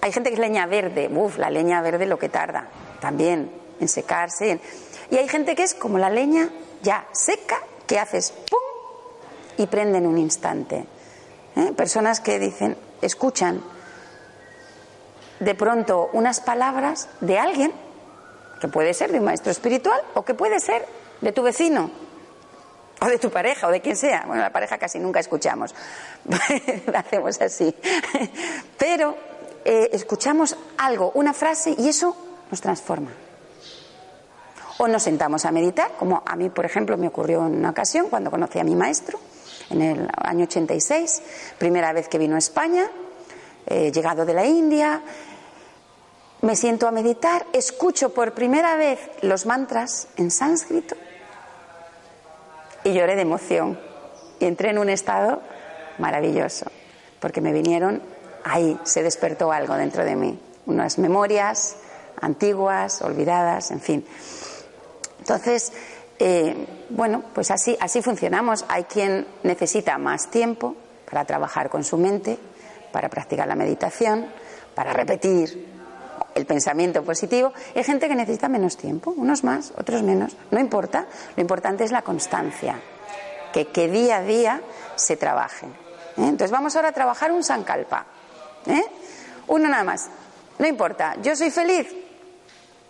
[0.00, 2.68] Hay gente que es leña verde, uff, la leña verde lo que tarda
[3.00, 4.60] también en secarse.
[5.10, 6.50] Y hay gente que es como la leña
[6.82, 8.58] ya seca, que haces pum
[9.58, 10.84] y prende en un instante.
[11.56, 11.72] ¿Eh?
[11.76, 13.62] Personas que dicen, escuchan
[15.40, 17.72] de pronto unas palabras de alguien,
[18.60, 20.86] que puede ser de un maestro espiritual o que puede ser
[21.20, 21.90] de tu vecino,
[23.00, 24.24] o de tu pareja o de quien sea.
[24.26, 25.74] Bueno, la pareja casi nunca escuchamos,
[26.94, 27.74] hacemos así.
[28.78, 29.16] Pero
[29.64, 32.16] eh, escuchamos algo, una frase y eso
[32.50, 33.10] nos transforma.
[34.78, 38.08] O nos sentamos a meditar, como a mí, por ejemplo, me ocurrió en una ocasión
[38.08, 39.18] cuando conocí a mi maestro.
[39.70, 41.22] En el año 86,
[41.58, 42.90] primera vez que vino a España,
[43.66, 45.02] he llegado de la India,
[46.42, 50.94] me siento a meditar, escucho por primera vez los mantras en sánscrito
[52.84, 53.78] y lloré de emoción.
[54.38, 55.40] Y entré en un estado
[55.98, 56.66] maravilloso,
[57.20, 58.02] porque me vinieron
[58.44, 61.76] ahí, se despertó algo dentro de mí, unas memorias
[62.20, 64.06] antiguas, olvidadas, en fin.
[65.18, 65.72] Entonces,
[66.18, 68.64] eh, bueno, pues así, así funcionamos.
[68.68, 70.74] Hay quien necesita más tiempo
[71.08, 72.38] para trabajar con su mente,
[72.92, 74.26] para practicar la meditación,
[74.74, 75.76] para repetir
[76.34, 77.52] el pensamiento positivo.
[77.74, 80.36] Hay gente que necesita menos tiempo, unos más, otros menos.
[80.50, 82.78] No importa, lo importante es la constancia,
[83.52, 84.60] que, día a día
[84.96, 85.66] se trabaje.
[85.66, 85.70] ¿eh?
[86.18, 88.06] Entonces vamos ahora a trabajar un sankalpa.
[88.66, 88.84] ¿eh?
[89.48, 90.08] Uno nada más.
[90.58, 91.86] No importa, yo soy feliz.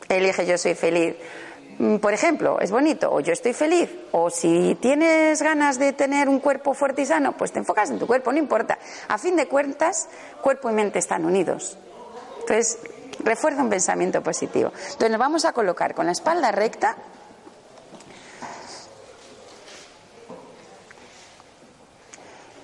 [0.08, 1.14] Elige yo soy feliz.
[1.78, 6.28] Mm, por ejemplo, es bonito, o yo estoy feliz, o si tienes ganas de tener
[6.28, 8.78] un cuerpo fuerte y sano, pues te enfocas en tu cuerpo, no importa.
[9.08, 10.08] A fin de cuentas,
[10.40, 11.76] cuerpo y mente están unidos.
[12.40, 12.78] Entonces,
[13.18, 14.72] refuerza un pensamiento positivo.
[14.74, 16.96] Entonces, nos vamos a colocar con la espalda recta.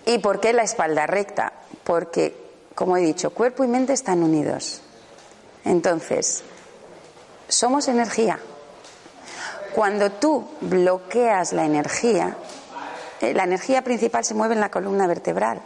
[0.06, 1.52] ¿Y por qué la espalda recta?
[1.84, 2.34] Porque,
[2.74, 4.80] como he dicho, cuerpo y mente están unidos.
[5.64, 6.42] Entonces,
[7.48, 8.40] somos energía.
[9.74, 12.36] Cuando tú bloqueas la energía,
[13.20, 15.62] eh, la energía principal se mueve en la columna vertebral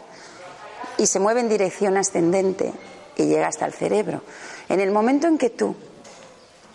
[0.96, 2.72] y se mueve en dirección ascendente
[3.16, 4.22] y llega hasta el cerebro.
[4.68, 5.74] En el momento en que tú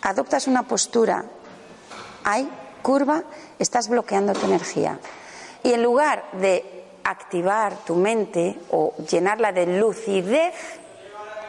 [0.02, 1.24] adoptas una postura,
[2.24, 2.48] hay
[2.82, 3.22] curva,
[3.58, 4.98] estás bloqueando tu energía.
[5.62, 10.54] Y en lugar de activar tu mente o llenarla de lucidez,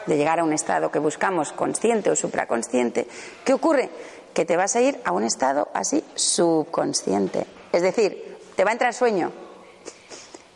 [0.06, 3.08] de llegar a un estado que buscamos consciente o supraconsciente,
[3.44, 3.90] ¿qué ocurre?
[4.34, 7.46] Que te vas a ir a un estado así subconsciente.
[7.72, 9.32] Es decir, te va a entrar sueño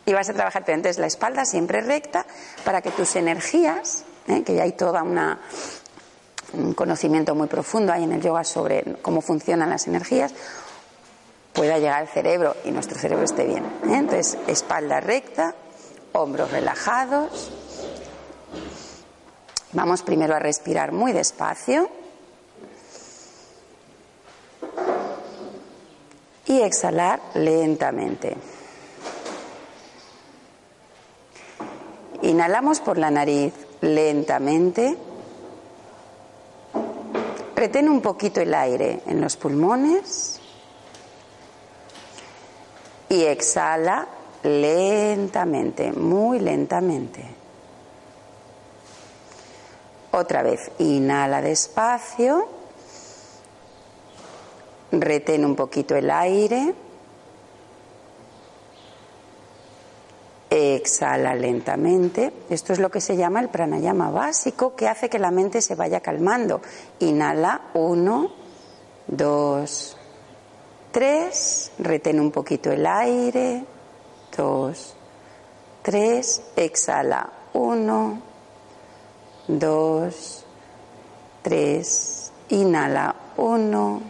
[0.06, 2.26] y vas a trabajar, pero entonces la espalda siempre recta
[2.64, 4.44] para que tus energías, ¿eh?
[4.44, 5.40] que ya hay toda una
[6.54, 10.34] un conocimiento muy profundo hay en el yoga sobre cómo funcionan las energías,
[11.54, 13.66] pueda llegar al cerebro y nuestro cerebro esté bien.
[13.66, 13.96] ¿eh?
[13.96, 15.56] Entonces, espalda recta,
[16.14, 17.52] hombros relajados.
[19.74, 21.90] Vamos primero a respirar muy despacio.
[26.48, 28.36] Y exhalar lentamente.
[32.22, 34.98] Inhalamos por la nariz lentamente.
[37.56, 40.40] Retén un poquito el aire en los pulmones
[43.10, 44.08] y exhala
[44.44, 47.24] lentamente, muy lentamente.
[50.12, 52.48] Otra vez, inhala despacio,
[54.92, 56.74] retén un poquito el aire,
[60.50, 62.32] exhala lentamente.
[62.50, 65.76] Esto es lo que se llama el pranayama básico que hace que la mente se
[65.76, 66.62] vaya calmando.
[67.00, 68.32] Inhala, uno,
[69.08, 69.98] dos,
[70.92, 73.66] tres, retén un poquito el aire,
[74.36, 74.96] dos,
[75.82, 78.22] tres, exhala, uno,
[79.48, 80.46] dos,
[81.42, 84.02] tres, inhala, uno,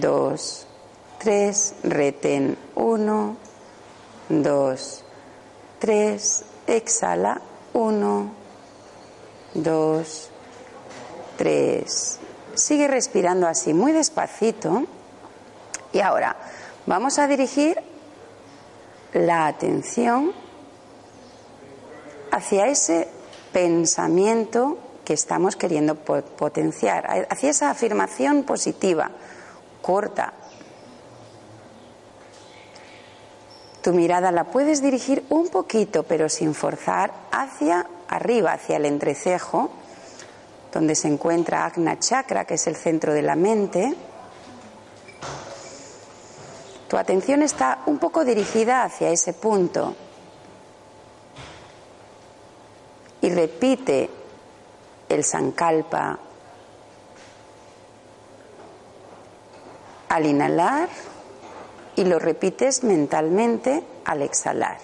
[0.00, 0.66] dos,
[1.18, 3.36] tres, retén, uno,
[4.28, 5.04] dos,
[5.78, 7.40] tres, exhala,
[7.72, 8.30] uno,
[9.54, 10.30] dos,
[11.36, 12.18] tres.
[12.54, 14.84] Sigue respirando así, muy despacito.
[15.92, 16.36] Y ahora
[16.86, 17.80] vamos a dirigir
[19.12, 20.32] la atención
[22.30, 23.08] hacia ese
[23.52, 29.12] pensamiento que estamos queriendo potenciar, hacia esa afirmación positiva,
[29.86, 30.32] corta,
[33.86, 39.70] Tu mirada la puedes dirigir un poquito, pero sin forzar, hacia arriba, hacia el entrecejo,
[40.72, 43.94] donde se encuentra Agna Chakra, que es el centro de la mente.
[46.88, 49.94] Tu atención está un poco dirigida hacia ese punto.
[53.20, 54.10] Y repite
[55.08, 56.25] el Sankalpa
[60.08, 60.88] al inhalar
[61.96, 64.78] y lo repites mentalmente al exhalar.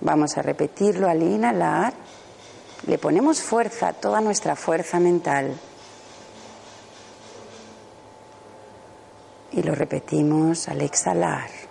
[0.00, 1.92] Vamos a repetirlo al inhalar.
[2.86, 5.58] Le ponemos fuerza, toda nuestra fuerza mental.
[9.52, 11.67] Y lo repetimos al exhalar.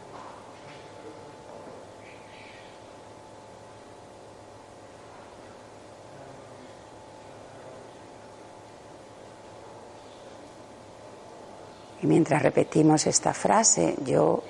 [12.07, 14.41] Mientras repetimos esta frase, yo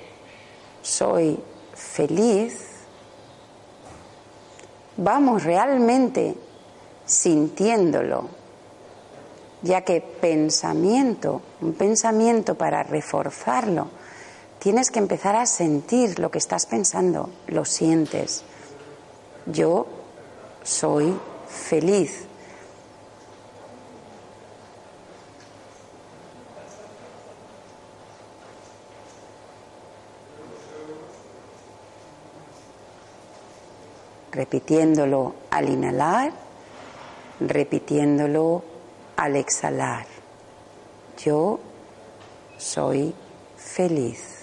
[0.80, 1.38] soy
[1.74, 2.68] feliz,
[4.96, 6.34] vamos realmente
[7.04, 8.28] sintiéndolo,
[9.62, 13.88] ya que pensamiento, un pensamiento para reforzarlo,
[14.58, 18.44] tienes que empezar a sentir lo que estás pensando, lo sientes.
[19.46, 19.86] Yo
[20.62, 21.18] soy
[21.48, 22.26] feliz.
[34.38, 36.30] Repitiéndolo al inhalar,
[37.40, 38.62] repitiéndolo
[39.16, 40.06] al exhalar.
[41.18, 41.58] Yo
[42.56, 43.12] soy
[43.56, 44.37] feliz.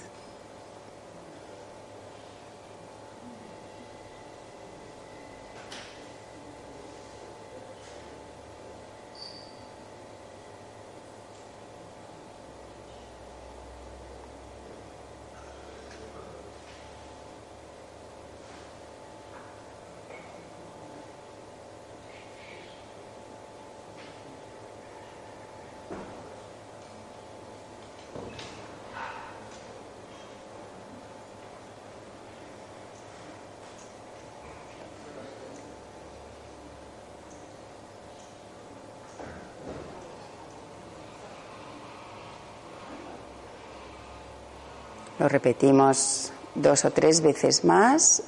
[45.26, 48.22] Lo repetimos dos o tres veces más.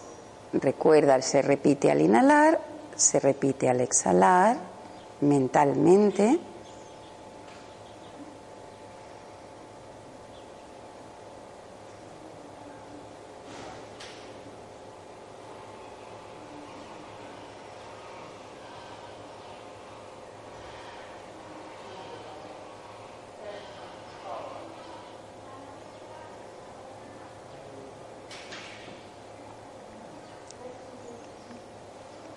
[0.51, 2.59] Recuerda, se repite al inhalar,
[2.95, 4.57] se repite al exhalar
[5.21, 6.39] mentalmente.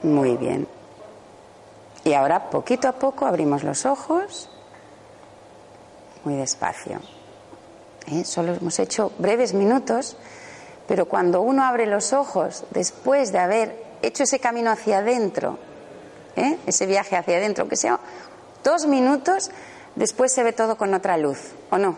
[0.02, 0.66] Muy bien.
[2.04, 4.48] Y ahora, poquito a poco, abrimos los ojos,
[6.24, 7.00] muy despacio.
[8.06, 8.24] ¿Eh?
[8.24, 10.16] Solo hemos hecho breves minutos,
[10.88, 15.58] pero cuando uno abre los ojos, después de haber hecho ese camino hacia adentro,
[16.36, 16.58] ¿eh?
[16.66, 18.00] ese viaje hacia adentro, que sea
[18.64, 19.50] dos minutos,
[19.94, 21.96] después se ve todo con otra luz, ¿o no?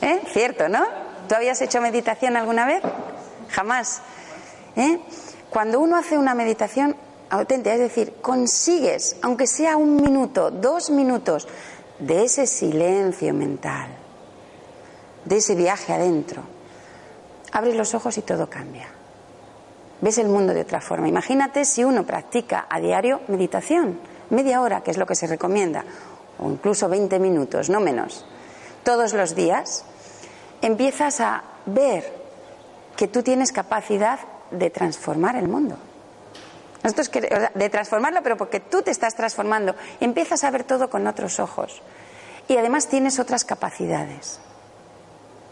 [0.00, 0.20] ¿Eh?
[0.32, 0.84] Cierto, ¿no?
[1.28, 2.82] ¿Tú habías hecho meditación alguna vez?
[3.48, 4.02] Jamás.
[4.76, 5.00] ¿Eh?
[5.54, 6.96] Cuando uno hace una meditación
[7.30, 11.46] auténtica, es decir, consigues, aunque sea un minuto, dos minutos,
[12.00, 13.86] de ese silencio mental,
[15.24, 16.42] de ese viaje adentro,
[17.52, 18.88] abres los ojos y todo cambia.
[20.00, 21.06] Ves el mundo de otra forma.
[21.06, 25.84] Imagínate si uno practica a diario meditación, media hora, que es lo que se recomienda,
[26.40, 28.26] o incluso 20 minutos, no menos,
[28.82, 29.84] todos los días,
[30.62, 32.12] empiezas a ver
[32.96, 34.18] que tú tienes capacidad
[34.54, 35.76] de transformar el mundo.
[36.82, 37.10] Nosotros
[37.54, 41.80] de transformarlo, pero porque tú te estás transformando, empiezas a ver todo con otros ojos.
[42.46, 44.38] Y además tienes otras capacidades,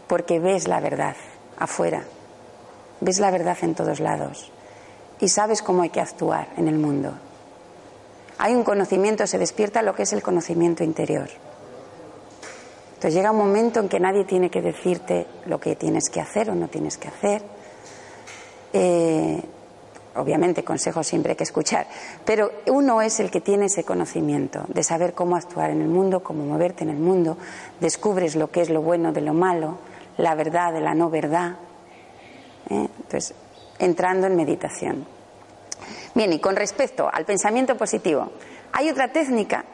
[0.07, 1.15] porque ves la verdad
[1.57, 2.03] afuera,
[3.01, 4.51] ves la verdad en todos lados
[5.19, 7.13] y sabes cómo hay que actuar en el mundo.
[8.37, 11.29] Hay un conocimiento, se despierta lo que es el conocimiento interior.
[12.95, 16.49] Entonces llega un momento en que nadie tiene que decirte lo que tienes que hacer
[16.49, 17.52] o no tienes que hacer
[18.73, 19.41] eh,
[20.15, 21.87] obviamente consejos siempre hay que escuchar,
[22.25, 26.21] pero uno es el que tiene ese conocimiento de saber cómo actuar en el mundo,
[26.21, 27.37] cómo moverte en el mundo,
[27.79, 29.77] descubres lo que es lo bueno de lo malo,
[30.17, 31.55] la verdad de la no verdad.
[32.69, 32.87] ¿eh?
[32.97, 33.33] Entonces,
[33.79, 35.05] entrando en meditación.
[36.15, 38.31] Bien, y con respecto al pensamiento positivo,
[38.71, 39.65] hay otra técnica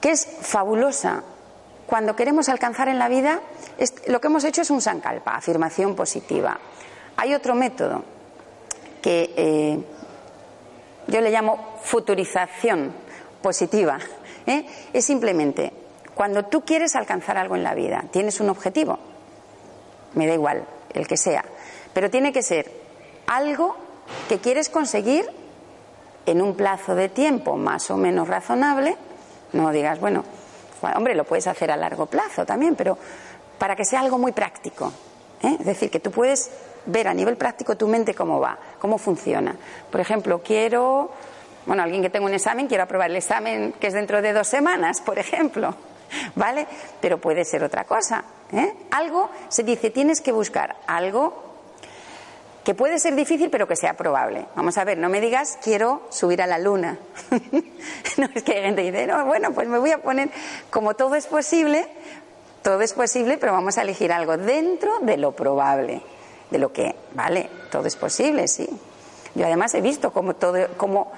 [0.00, 1.22] que es fabulosa.
[1.86, 3.40] Cuando queremos alcanzar en la vida,
[4.06, 6.58] lo que hemos hecho es un sankalpa, afirmación positiva.
[7.16, 8.02] Hay otro método
[9.02, 9.78] que eh,
[11.06, 12.92] yo le llamo futurización
[13.42, 13.98] positiva.
[14.46, 14.66] ¿eh?
[14.92, 15.72] Es simplemente
[16.14, 18.98] cuando tú quieres alcanzar algo en la vida, tienes un objetivo,
[20.14, 21.44] me da igual, el que sea,
[21.92, 22.70] pero tiene que ser
[23.26, 23.76] algo
[24.28, 25.28] que quieres conseguir
[26.26, 28.96] en un plazo de tiempo más o menos razonable,
[29.52, 30.24] no digas, bueno,
[30.94, 32.96] hombre, lo puedes hacer a largo plazo también, pero
[33.58, 34.92] para que sea algo muy práctico.
[35.42, 35.56] ¿eh?
[35.58, 36.50] Es decir, que tú puedes
[36.86, 39.56] ver a nivel práctico tu mente cómo va, cómo funciona.
[39.90, 41.10] Por ejemplo, quiero,
[41.66, 44.48] bueno, alguien que tenga un examen, quiero aprobar el examen que es dentro de dos
[44.48, 45.74] semanas, por ejemplo.
[46.34, 46.66] ¿Vale?
[47.00, 48.24] Pero puede ser otra cosa.
[48.52, 48.74] ¿eh?
[48.90, 51.44] Algo, se dice, tienes que buscar algo
[52.64, 54.46] que puede ser difícil, pero que sea probable.
[54.56, 56.98] Vamos a ver, no me digas quiero subir a la luna.
[58.16, 60.30] no es que hay gente que dice, no, bueno, pues me voy a poner,
[60.70, 61.86] como todo es posible,
[62.62, 66.00] todo es posible, pero vamos a elegir algo dentro de lo probable,
[66.54, 68.68] de lo que, vale, todo es posible, sí.
[69.34, 71.10] Yo además he visto como todo, como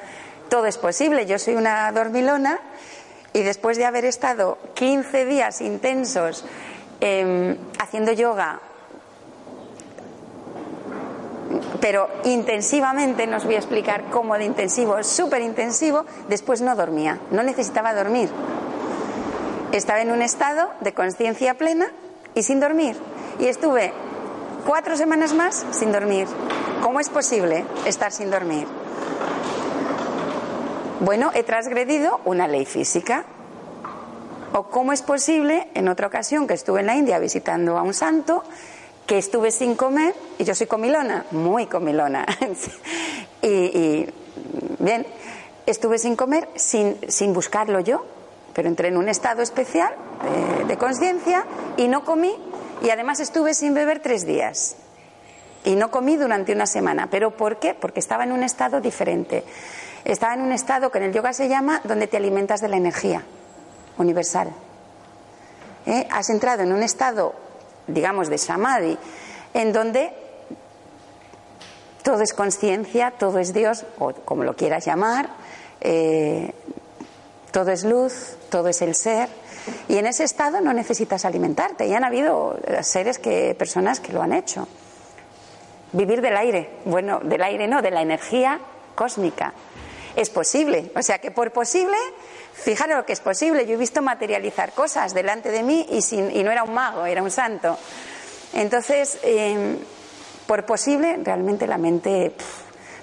[0.49, 1.27] todo es posible.
[1.27, 2.59] Yo soy una dormilona
[3.35, 6.47] y después de haber estado 15 días intensos
[7.01, 8.61] em, haciendo yoga,
[11.83, 17.19] pero intensivamente, no os voy a explicar cómo de intensivo, súper intensivo, después no dormía,
[17.31, 18.31] no necesitaba dormir.
[19.73, 21.89] Estaba en un estado de conciencia plena
[22.35, 22.97] y sin dormir.
[23.39, 23.93] Y estuve
[24.67, 26.27] cuatro semanas más sin dormir.
[26.83, 28.67] ¿Cómo es posible estar sin dormir?
[31.01, 33.25] Bueno, he transgredido una ley física.
[34.53, 37.93] ¿O cómo es posible, en otra ocasión que estuve en la India visitando a un
[37.95, 38.43] santo,
[39.07, 42.25] que estuve sin comer, y yo soy comilona, muy comilona,
[43.43, 44.07] y,
[44.79, 45.07] bien,
[45.67, 48.05] estuve sin comer sin, sin, buscarlo yo,
[48.55, 49.95] pero entré en un estado especial
[50.59, 51.45] de, de conciencia
[51.77, 52.35] y no comí,
[52.83, 54.77] y además estuve sin beber tres días.
[55.65, 57.09] Y no comí durante una semana.
[57.11, 57.75] ¿Pero por qué?
[57.75, 59.45] Porque estaba en un estado diferente.
[60.05, 62.77] Estaba en un estado que en el yoga se llama donde te alimentas de la
[62.77, 63.25] energía
[63.99, 64.53] universal.
[65.87, 66.07] ¿Eh?
[66.11, 67.35] Has entrado en un estado,
[67.89, 68.97] digamos, de samadhi,
[69.55, 70.13] en donde
[72.03, 75.29] todo es conciencia, todo es Dios, o como lo quieras llamar,
[75.81, 76.53] eh,
[77.51, 79.29] todo es luz, todo es el ser.
[79.89, 81.87] Y en ese estado no necesitas alimentarte.
[81.87, 84.69] Y han habido seres que, personas que lo han hecho.
[85.93, 86.71] Vivir del aire.
[86.85, 88.61] Bueno, del aire no, de la energía
[88.95, 89.53] cósmica
[90.17, 90.91] es posible.
[90.97, 91.97] O sea que por posible,
[92.55, 93.67] fijaros lo que es posible.
[93.67, 97.07] Yo he visto materializar cosas delante de mí y, sin, y no era un mago,
[97.07, 97.79] era un santo.
[98.55, 99.77] Entonces, em,
[100.47, 102.33] por posible, realmente la mente,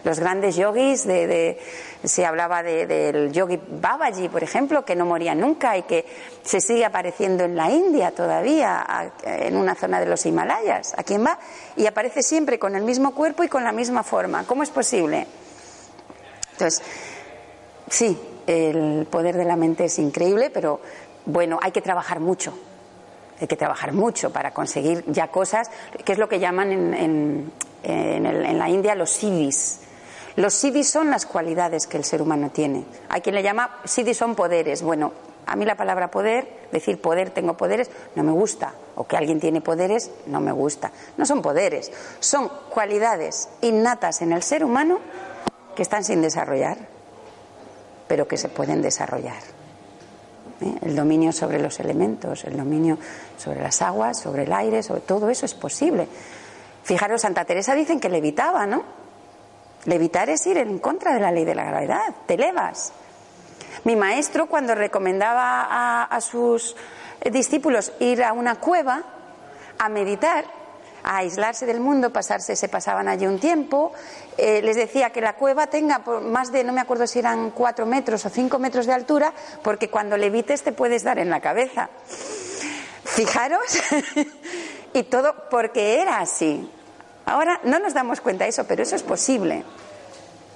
[0.04, 1.60] los grandes yogis, de,
[2.04, 6.06] se hablaba del yogi Babaji, por ejemplo, que no moría nunca y que
[6.44, 10.94] se sigue apareciendo en la India todavía, en una zona de los Himalayas.
[10.98, 11.40] ¿A quién va?
[11.76, 14.44] Y aparece siempre con el mismo cuerpo y con la misma forma.
[14.46, 15.28] ¿Cómo es posible?
[16.52, 16.82] Entonces,
[17.90, 20.82] sí, el poder de la mente es increíble, pero
[21.26, 22.54] bueno, hay que trabajar mucho.
[23.40, 25.70] Hay que trabajar mucho para conseguir ya cosas,
[26.04, 27.52] que es lo que llaman en,
[27.84, 29.80] la India los siddhis.
[30.36, 32.86] Los siddhis son las cualidades que el ser humano tiene.
[33.10, 34.82] Hay quien le llama siddhis son poderes.
[34.82, 35.12] Bueno,
[35.46, 38.74] a mí la palabra poder, decir poder, tengo poderes, no me gusta.
[38.96, 40.92] O que alguien tiene poderes, no me gusta.
[41.18, 45.00] No son poderes, son cualidades innatas en el ser humano
[45.76, 46.78] que están sin desarrollar,
[48.08, 49.42] pero que se pueden desarrollar.
[50.62, 50.76] ¿Eh?
[50.82, 52.98] El dominio sobre los elementos, el dominio
[53.38, 56.08] sobre las aguas, sobre el aire, sobre todo eso es posible.
[56.84, 59.03] Fijaros, Santa Teresa dicen que levitaba, ¿no?
[59.86, 62.94] Levitar es ir en contra de la ley de la gravedad, te elevas.
[63.84, 66.76] Mi maestro, cuando recomendaba a, sus
[67.32, 69.04] discípulos ir a una cueva
[69.78, 70.46] a meditar,
[71.04, 73.92] a aislarse del mundo, pasarse, se pasaban allí un tiempo.
[74.38, 77.86] Eh, les decía que la cueva tenga más de, no me acuerdo si eran cuatro
[77.86, 81.90] metros o cinco metros de altura, porque cuando levites te puedes dar en la cabeza.
[83.04, 83.80] Fijaros,
[84.94, 86.70] y todo porque era así.
[87.26, 89.64] Ahora no nos damos cuenta de eso, pero eso es posible.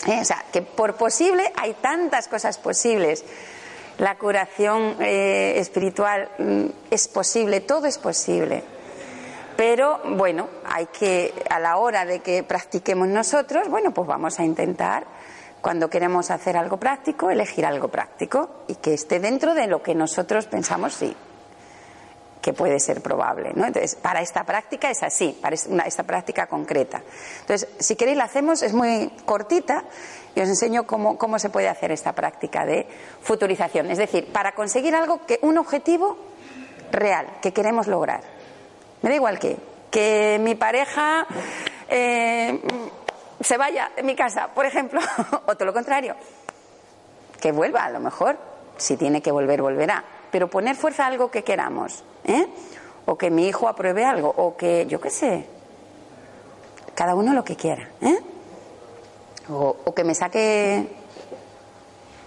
[0.06, 0.20] ¿Eh?
[0.22, 3.24] O sea, que por posible hay tantas cosas posibles.
[3.98, 8.64] La curación eh, espiritual mm, es posible, todo es posible.
[9.56, 14.44] Pero bueno, hay que, a la hora de que practiquemos nosotros, bueno, pues vamos a
[14.44, 15.06] intentar,
[15.62, 19.96] cuando queremos hacer algo práctico, elegir algo práctico y que esté dentro de lo que
[19.96, 21.16] nosotros pensamos, sí,
[22.48, 23.52] que puede ser probable.
[23.56, 23.66] ¿no?
[23.66, 25.54] Entonces, para esta práctica es así, para
[25.86, 27.04] esta práctica concreta.
[27.42, 29.84] Entonces, si queréis, la hacemos, es muy cortita
[30.34, 32.88] y os enseño cómo, cómo se puede hacer esta práctica de
[33.22, 33.92] futurización.
[33.92, 36.18] Es decir, para conseguir algo que, un objetivo
[36.90, 38.22] real que queremos lograr.
[39.02, 39.58] Me da igual que,
[39.92, 41.28] que mi pareja
[41.90, 42.62] eh,
[43.42, 45.02] se vaya de mi casa, por ejemplo,
[45.48, 46.16] o todo lo contrario,
[47.42, 48.38] que vuelva a lo mejor,
[48.78, 52.48] si tiene que volver, volverá, pero poner fuerza a algo que queramos, ¿eh?
[53.06, 55.46] o que mi hijo apruebe algo, o que, yo qué sé,
[56.94, 58.20] cada uno lo que quiera, ¿eh?
[59.50, 60.88] o, que me saque,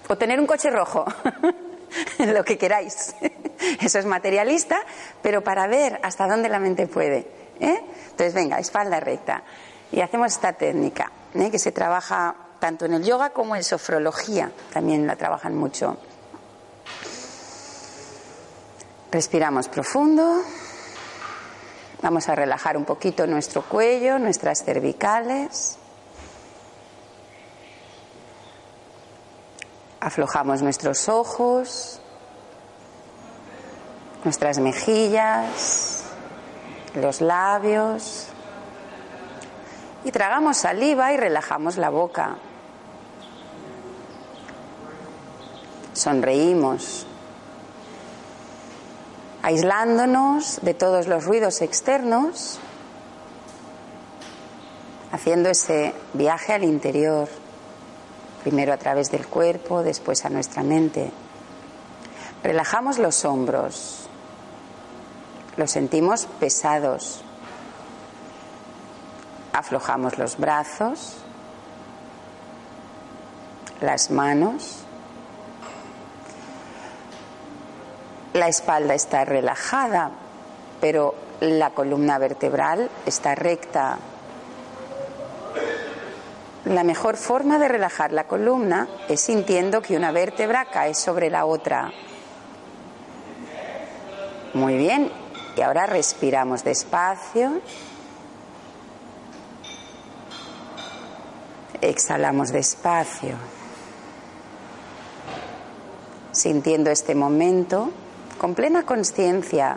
[0.09, 1.05] o tener un coche rojo.
[2.19, 3.15] lo que queráis.
[3.81, 4.81] Eso es materialista,
[5.23, 7.27] pero para ver hasta dónde la mente puede.
[7.61, 7.81] ¿eh?
[8.11, 9.43] Entonces, venga, espalda recta.
[9.93, 11.51] Y hacemos esta técnica, ¿eh?
[11.51, 14.53] que se trabaja tanto en el yoga como en sofrología.
[14.73, 15.99] También la trabajan mucho.
[19.11, 20.43] Respiramos profundo.
[22.01, 25.79] Vamos a relajar un poquito nuestro cuello, nuestras cervicales.
[29.99, 32.01] Aflojamos nuestros ojos,
[34.23, 36.05] nuestras mejillas,
[36.95, 38.29] los labios.
[40.05, 42.37] Y tragamos saliva y relajamos la boca.
[45.93, 47.07] Sonreímos,
[49.43, 52.59] aislándonos de todos los ruidos externos,
[55.13, 57.29] haciendo ese viaje al interior,
[58.43, 61.11] primero a través del cuerpo, después a nuestra mente.
[62.43, 64.09] Relajamos los hombros,
[65.57, 67.23] los sentimos pesados,
[69.53, 71.17] aflojamos los brazos,
[73.81, 74.80] las manos,
[78.33, 80.11] la espalda está relajada,
[80.81, 83.99] pero la columna vertebral está recta.
[86.65, 91.45] La mejor forma de relajar la columna es sintiendo que una vértebra cae sobre la
[91.47, 91.91] otra.
[94.55, 95.11] Muy bien,
[95.57, 97.61] y ahora respiramos despacio.
[101.81, 103.37] Exhalamos despacio,
[106.31, 107.91] sintiendo este momento
[108.41, 109.77] con plena conciencia.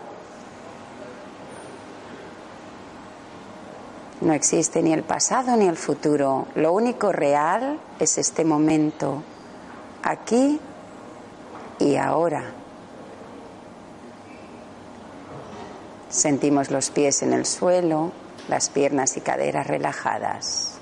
[4.22, 6.48] No existe ni el pasado ni el futuro.
[6.56, 9.22] Lo único real es este momento,
[10.02, 10.62] aquí
[11.80, 12.54] y ahora.
[16.08, 18.14] Sentimos los pies en el suelo,
[18.48, 20.78] las piernas y caderas relajadas.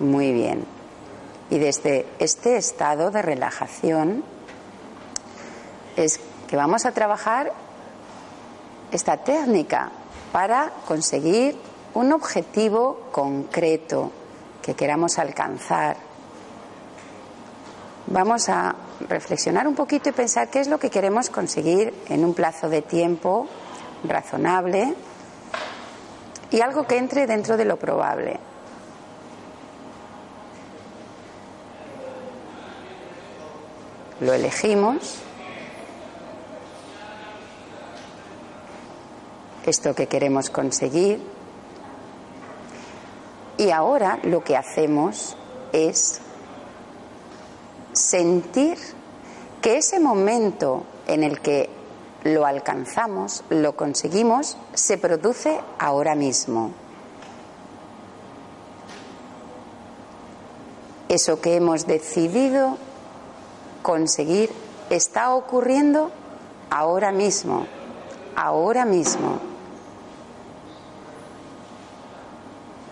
[0.00, 0.64] Muy bien.
[1.48, 4.24] Y desde este estado de relajación
[5.96, 7.52] es que vamos a trabajar
[8.92, 9.90] esta técnica
[10.32, 11.58] para conseguir
[11.94, 14.12] un objetivo concreto
[14.62, 15.96] que queramos alcanzar.
[18.08, 18.74] Vamos a
[19.08, 22.82] reflexionar un poquito y pensar qué es lo que queremos conseguir en un plazo de
[22.82, 23.48] tiempo
[24.04, 24.94] razonable
[26.50, 28.38] y algo que entre dentro de lo probable.
[34.20, 35.25] Lo elegimos.
[39.66, 41.20] Esto que queremos conseguir.
[43.58, 45.36] Y ahora lo que hacemos
[45.72, 46.20] es
[47.92, 48.78] sentir
[49.60, 51.68] que ese momento en el que
[52.22, 56.72] lo alcanzamos, lo conseguimos, se produce ahora mismo.
[61.08, 62.76] Eso que hemos decidido
[63.82, 64.50] conseguir
[64.90, 66.10] está ocurriendo
[66.68, 67.66] ahora mismo,
[68.34, 69.55] ahora mismo.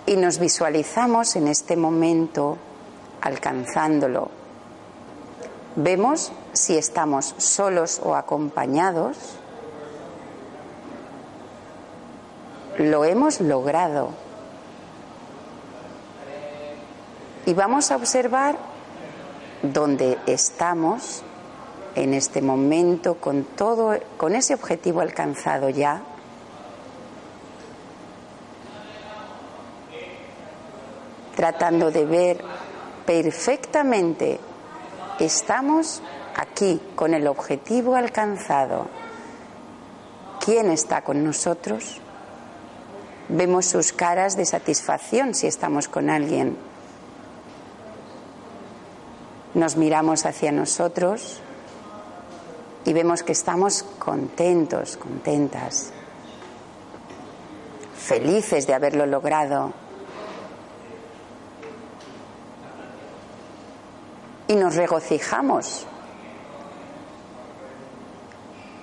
[0.07, 2.59] Y nos visualizamos en este momento
[3.23, 4.29] alcanzándolo.
[5.77, 9.17] Vemos si estamos solos o acompañados.
[12.79, 14.11] Lo hemos logrado.
[17.47, 18.57] Y vamos a observar
[19.63, 21.23] dónde estamos
[21.95, 26.03] en este momento con todo con ese objetivo alcanzado ya.
[31.37, 32.45] Tratando de ver
[33.07, 34.39] perfectamente
[35.19, 36.03] estamos
[36.37, 38.87] aquí con el objetivo alcanzado.
[40.45, 42.01] ¿Quién está con nosotros?
[43.29, 46.57] Vemos sus caras de satisfacción si estamos con alguien.
[49.55, 51.41] Nos miramos hacia nosotros
[52.85, 55.93] y vemos que estamos contentos, contentas,
[57.97, 59.84] felices de haberlo logrado.
[64.55, 65.85] Y nos regocijamos.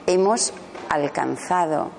[0.05, 0.51] Hemos
[0.89, 1.91] alcanzado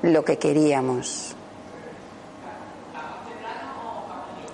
[0.00, 1.36] lo que queríamos.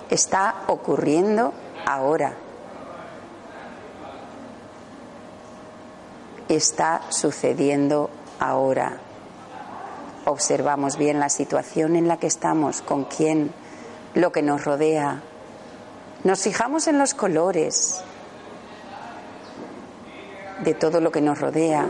[0.09, 1.53] Está ocurriendo
[1.85, 2.33] ahora.
[6.49, 8.09] Está sucediendo
[8.41, 8.97] ahora.
[10.25, 13.53] Observamos bien la situación en la que estamos, con quién,
[14.15, 15.21] lo que nos rodea.
[16.23, 18.01] Nos fijamos en los colores
[20.63, 21.87] de todo lo que nos rodea.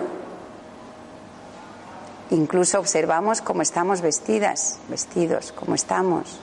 [2.32, 6.40] Incluso observamos cómo estamos vestidas, vestidos, cómo estamos.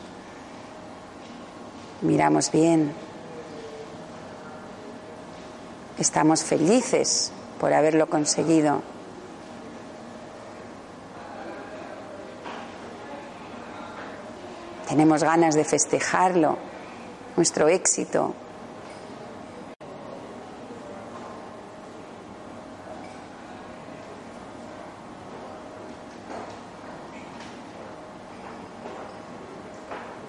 [2.03, 2.93] Miramos bien.
[5.99, 8.83] Estamos felices por haberlo conseguido.
[14.91, 16.59] Tenemos ganas de festejarlo,
[17.37, 18.35] nuestro éxito.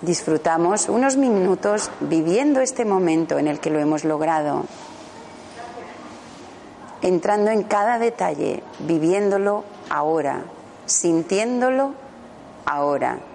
[0.04, 4.66] Disfrutamos unos minutos viviendo este momento en el que lo hemos logrado,
[7.02, 10.44] entrando en cada detalle, viviéndolo ahora,
[10.86, 11.96] sintiéndolo
[12.68, 13.31] ahora.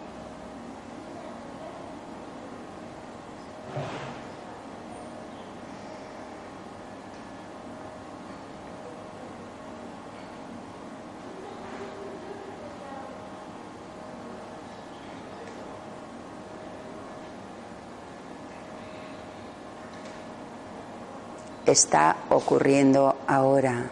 [21.67, 23.91] Está ocurriendo ahora.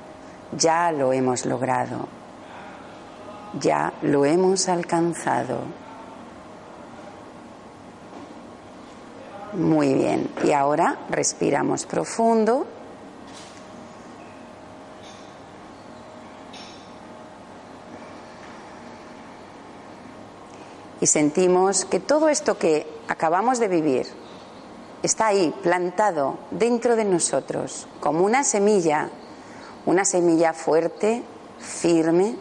[0.56, 2.08] Ya lo hemos logrado.
[3.60, 5.58] Ya lo hemos alcanzado.
[9.52, 10.30] Muy bien.
[10.44, 12.66] Y ahora respiramos profundo.
[21.00, 24.06] Y sentimos que todo esto que acabamos de vivir,
[25.04, 29.10] está ahí, plantado dentro de nosotros, como una semilla,
[29.84, 31.22] una semilla fuerte,
[31.58, 32.36] firme,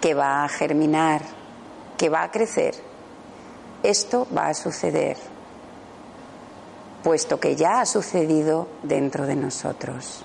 [0.00, 1.22] que va a germinar,
[1.98, 2.76] que va a crecer.
[3.82, 5.16] Esto va a suceder,
[7.02, 10.24] puesto que ya ha sucedido dentro de nosotros.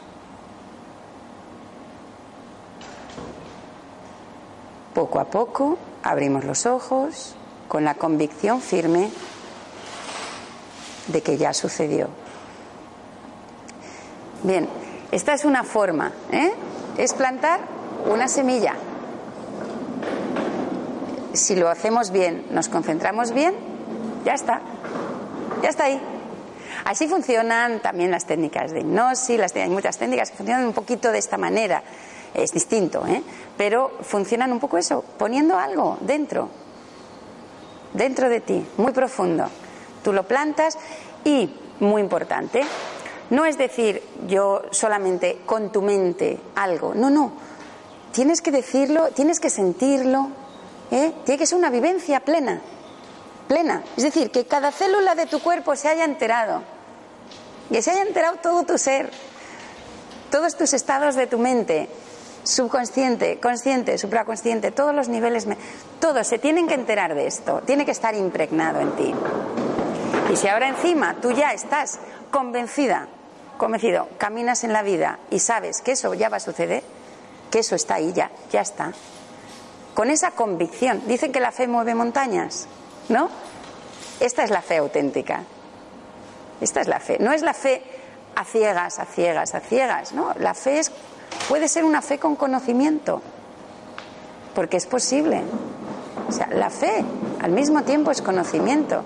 [4.94, 7.36] Poco a poco abrimos los ojos
[7.68, 9.10] con la convicción firme
[11.12, 12.07] de que ya sucedió.
[14.43, 14.68] Bien,
[15.12, 16.51] esta es una forma, ¿eh?
[16.97, 17.59] es plantar
[18.12, 18.76] una semilla.
[21.34, 23.53] Si lo hacemos bien, nos concentramos bien,
[24.26, 24.62] ya está,
[25.62, 26.01] ya está ahí.
[26.86, 31.12] Así funcionan también las técnicas de hipnosis, las, hay muchas técnicas que funcionan un poquito
[31.12, 31.84] de esta manera,
[32.34, 33.22] es distinto, ¿eh?
[33.57, 36.49] pero funcionan un poco eso, poniendo algo dentro,
[37.93, 39.47] dentro de ti, muy profundo.
[40.04, 40.78] Tú lo plantas
[41.24, 42.64] y, muy importante,
[43.30, 47.32] no es decir yo solamente con tu mente algo, no, no.
[48.12, 50.28] Tienes que decirlo, tienes que sentirlo,
[50.91, 51.14] ¿eh?
[51.24, 52.62] tiene que ser una vivencia plena,
[53.47, 53.84] plena.
[53.95, 56.62] Es decir, que cada célula de tu cuerpo se haya enterado,
[57.72, 59.10] que se haya enterado todo tu ser,
[60.30, 61.88] todos tus estados de tu mente,
[62.43, 65.47] subconsciente, consciente, supraconsciente, todos los niveles,
[65.99, 69.14] todos se tienen que enterar de esto, tiene que estar impregnado en ti.
[70.32, 72.00] Y si ahora encima tú ya estás
[72.32, 73.08] convencida,
[73.58, 76.84] convencido, caminas en la vida y sabes que eso ya va a suceder,
[77.50, 78.94] que eso está ahí ya, ya está.
[79.94, 82.70] Con esa convicción, dicen que la fe mueve montañas,
[83.10, 83.30] ¿no?
[84.22, 85.44] Esta es la fe auténtica.
[86.62, 87.18] Esta es la fe.
[87.20, 87.84] No es la fe
[88.38, 90.34] a ciegas, a ciegas, a ciegas, ¿no?
[90.40, 90.94] La fe es,
[91.50, 93.22] puede ser una fe con conocimiento,
[94.56, 95.42] porque es posible.
[96.30, 97.04] O sea, la fe
[97.42, 99.04] al mismo tiempo es conocimiento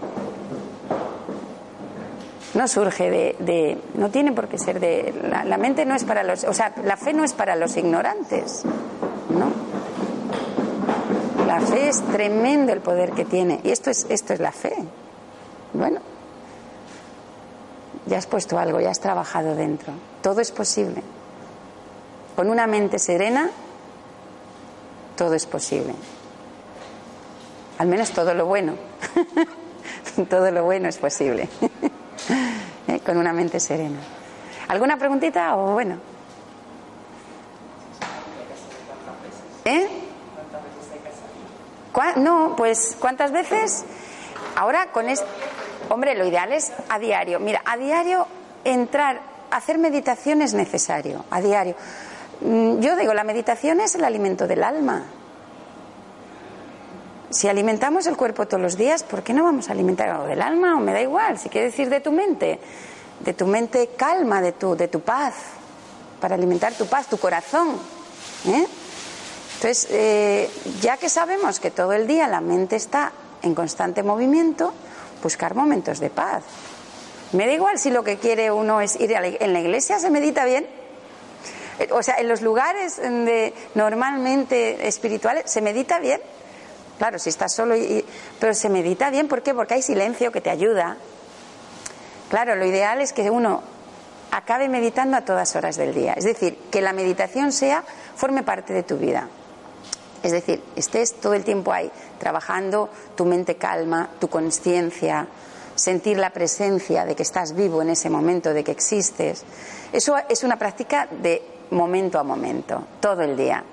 [2.55, 6.45] no surge de, no tiene por qué ser de, la, mente no es para los,
[6.45, 8.63] o sea, la fe no es para los ignorantes,
[9.29, 9.51] ¿no?
[11.45, 14.73] La fe es tremendo el poder que tiene y esto es, esto es la fe.
[15.73, 15.99] Bueno,
[18.05, 19.91] ya has puesto algo, ya has trabajado dentro,
[20.21, 21.03] todo es posible.
[22.37, 23.49] Con una mente serena,
[25.17, 25.93] todo es posible.
[27.77, 28.75] Al menos todo lo bueno.
[30.29, 31.49] todo lo bueno es posible.
[33.05, 33.99] Con una mente serena.
[34.67, 35.97] ¿Alguna preguntita o bueno?
[39.65, 39.87] ¿Eh?
[42.17, 43.85] No, pues ¿cuántas veces?
[44.55, 45.25] Ahora con este...
[45.89, 47.39] Hombre, lo ideal es a diario.
[47.39, 48.27] Mira, a diario
[48.63, 51.75] entrar, hacer meditación es necesario, a diario.
[52.41, 55.03] Mm, yo digo, la meditación es el alimento del alma.
[57.29, 60.41] Si alimentamos el cuerpo todos los días, ¿por qué no vamos a alimentar algo del
[60.41, 60.75] alma?
[60.75, 62.59] O me da igual, si quiere decir de tu mente,
[63.25, 65.33] de tu mente calma, de tu, de tu paz,
[66.21, 67.69] para alimentar tu paz, tu corazón.
[68.47, 68.65] ¿eh?
[69.55, 70.49] Entonces, eh,
[70.81, 73.11] ya que sabemos que todo el día la mente está
[73.41, 74.73] en constante movimiento,
[75.23, 76.43] buscar momentos de paz.
[77.31, 79.99] Me da igual si lo que quiere uno es ir a la, en la iglesia,
[79.99, 80.67] se medita bien.
[81.91, 86.21] O sea, en los lugares de, normalmente espirituales se medita bien.
[86.97, 88.05] Claro, si estás solo, y,
[88.39, 89.53] pero se medita bien, ¿por qué?
[89.53, 90.97] Porque hay silencio que te ayuda.
[92.29, 93.61] Claro, lo ideal es que uno
[94.31, 96.13] acabe meditando a todas horas del día.
[96.13, 97.83] Es decir, que la meditación sea,
[98.15, 99.29] forme parte de tu vida.
[100.23, 105.27] Es decir, estés todo el tiempo ahí, trabajando, tu mente calma, tu conciencia,
[105.75, 109.43] sentir la presencia de que estás vivo en ese momento, de que existes.
[109.93, 113.63] Eso es una práctica de momento a momento, todo el día.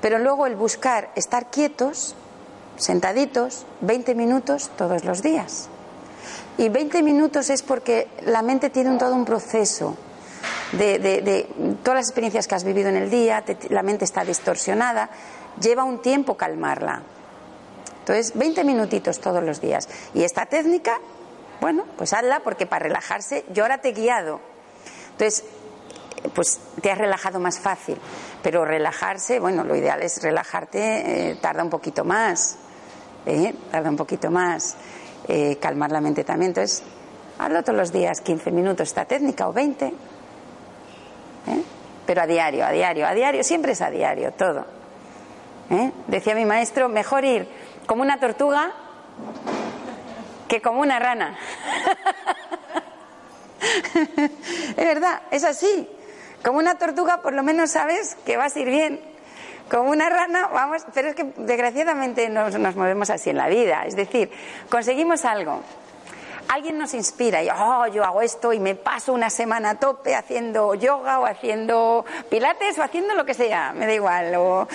[0.00, 2.14] Pero luego el buscar estar quietos,
[2.76, 5.70] sentaditos, 20 minutos todos los días.
[6.58, 9.96] Y 20 minutos es porque la mente tiene un, todo un proceso
[10.72, 11.46] de,
[11.82, 15.10] todas las experiencias que has vivido en el día, la mente está distorsionada,
[15.60, 17.02] lleva un tiempo calmarla.
[18.00, 19.88] Entonces, 20 minutitos todos los días.
[20.14, 20.98] Y esta técnica,
[21.60, 24.40] bueno, pues hazla porque para relajarse, yo ahora te he guiado.
[25.12, 25.44] Entonces,
[26.34, 27.98] pues te has relajado más fácil.
[28.42, 32.56] Pero relajarse, bueno, lo ideal es relajarte, eh, tarda un poquito más.
[33.26, 33.54] ¿eh?
[33.70, 34.76] Tarda un poquito más.
[35.28, 36.50] Eh, calmar la mente también.
[36.50, 36.82] Entonces,
[37.38, 39.92] hazlo todos los días, 15 minutos esta técnica o 20.
[42.06, 44.64] Pero a diario, a diario, a diario, siempre es a diario, todo.
[46.06, 47.48] Decía mi maestro, mejor ir
[47.86, 48.72] como una tortuga
[50.46, 51.36] que como una rana.
[54.76, 55.88] es verdad, es así.
[56.44, 59.15] Como una tortuga, por lo menos sabes que vas a ir bien.
[59.70, 63.84] Como una rana, vamos, pero es que desgraciadamente nos, nos movemos así en la vida.
[63.84, 64.30] Es decir,
[64.70, 65.60] conseguimos algo,
[66.48, 70.14] alguien nos inspira y oh, yo hago esto y me paso una semana a tope
[70.14, 74.36] haciendo yoga o haciendo pilates o haciendo lo que sea, me da igual.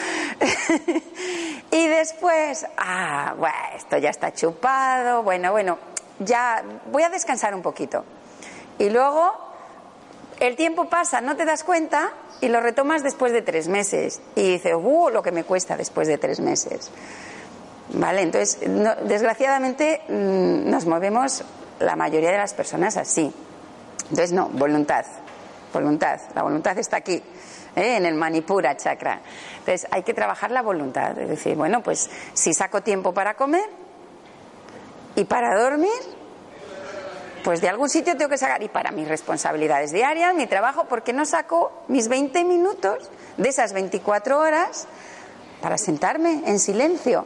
[1.72, 5.78] y después, ah, bueno, esto ya está chupado, bueno, bueno,
[6.20, 8.04] ya voy a descansar un poquito.
[8.78, 9.32] Y luego
[10.40, 12.12] el tiempo pasa, no te das cuenta
[12.42, 14.20] y lo retomas después de tres meses.
[14.36, 15.10] Y dices, ¡uh!
[15.10, 16.92] Lo que me cuesta después de tres meses.
[17.94, 18.22] ¿Vale?
[18.22, 18.60] Entonces,
[19.06, 21.44] desgraciadamente mm, nos movemos
[21.80, 23.32] la mayoría de las personas así.
[24.04, 25.06] Entonces, no, voluntad.
[25.72, 26.20] Voluntad.
[26.36, 27.22] La voluntad está aquí,
[27.76, 27.96] ¿eh?
[27.98, 29.22] en el Manipura chakra.
[29.60, 31.18] Entonces, hay que trabajar la voluntad.
[31.20, 33.70] Es decir, bueno, pues si saco tiempo para comer
[35.16, 36.21] y para dormir,
[37.44, 41.14] pues de algún sitio tengo que sacar, y para mis responsabilidades diarias, mi trabajo, porque
[41.14, 44.88] no saco mis 20 minutos de esas 24 horas
[45.62, 47.26] para sentarme en silencio,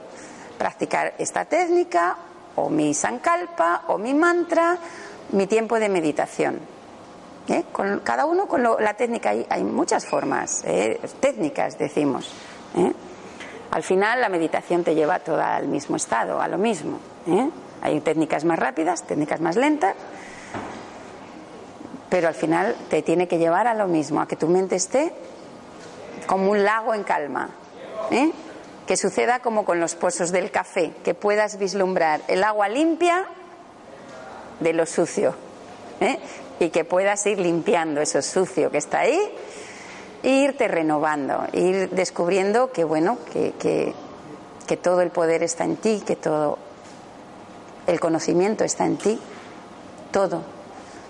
[0.57, 2.17] practicar esta técnica,
[2.55, 4.77] o mi sankalpa, o mi mantra,
[5.31, 6.59] mi tiempo de meditación.
[7.47, 7.65] ¿Eh?
[7.71, 10.99] Con, cada uno con la técnica, hay, muchas formas, ¿eh?
[11.19, 12.31] técnicas decimos.
[12.75, 12.91] ¿eh?
[13.71, 16.99] Al final la meditación te lleva toda al mismo estado, a lo mismo.
[17.85, 19.93] Hay técnicas más rápidas, técnicas más lentas,
[22.09, 25.13] pero al final te tiene que llevar a lo mismo, a que tu mente esté
[26.25, 27.51] como un lago en calma.
[28.09, 28.31] ¿eh?
[28.87, 33.25] Que suceda como con los pozos del café, que puedas vislumbrar el agua limpia
[34.61, 35.35] de lo sucio.
[35.99, 36.17] ¿eh?
[36.59, 39.19] Y que puedas ir limpiando eso sucio que está ahí
[40.23, 46.01] e irte renovando, ir descubriendo que bueno, que, que todo el poder está en ti,
[46.03, 46.57] que todo
[47.87, 49.19] el conocimiento está en ti,
[50.11, 50.41] todo.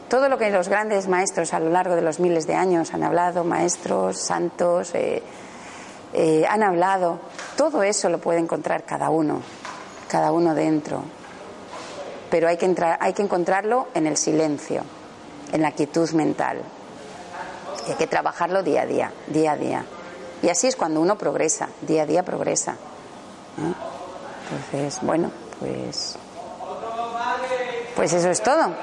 [0.09, 3.03] Todo lo que los grandes maestros a lo largo de los miles de años han
[3.03, 5.23] hablado, maestros, santos, eh,
[6.13, 7.19] eh, han hablado,
[7.57, 9.41] todo eso lo puede encontrar cada uno,
[10.07, 11.03] cada uno dentro.
[12.29, 14.83] Pero hay que, entrar, hay que encontrarlo en el silencio,
[15.51, 16.61] en la quietud mental.
[17.87, 19.85] Y hay que trabajarlo día a día, día a día.
[20.41, 22.75] Y así es cuando uno progresa, día a día progresa.
[23.57, 26.17] Entonces, bueno, pues
[27.95, 28.73] pues eso es todo.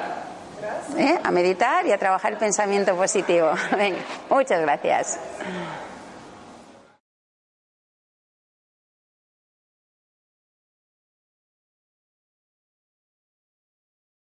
[0.97, 1.19] ¿Eh?
[1.23, 3.51] A meditar y a trabajar el pensamiento positivo.
[3.77, 3.99] Venga,
[4.29, 5.19] muchas gracias.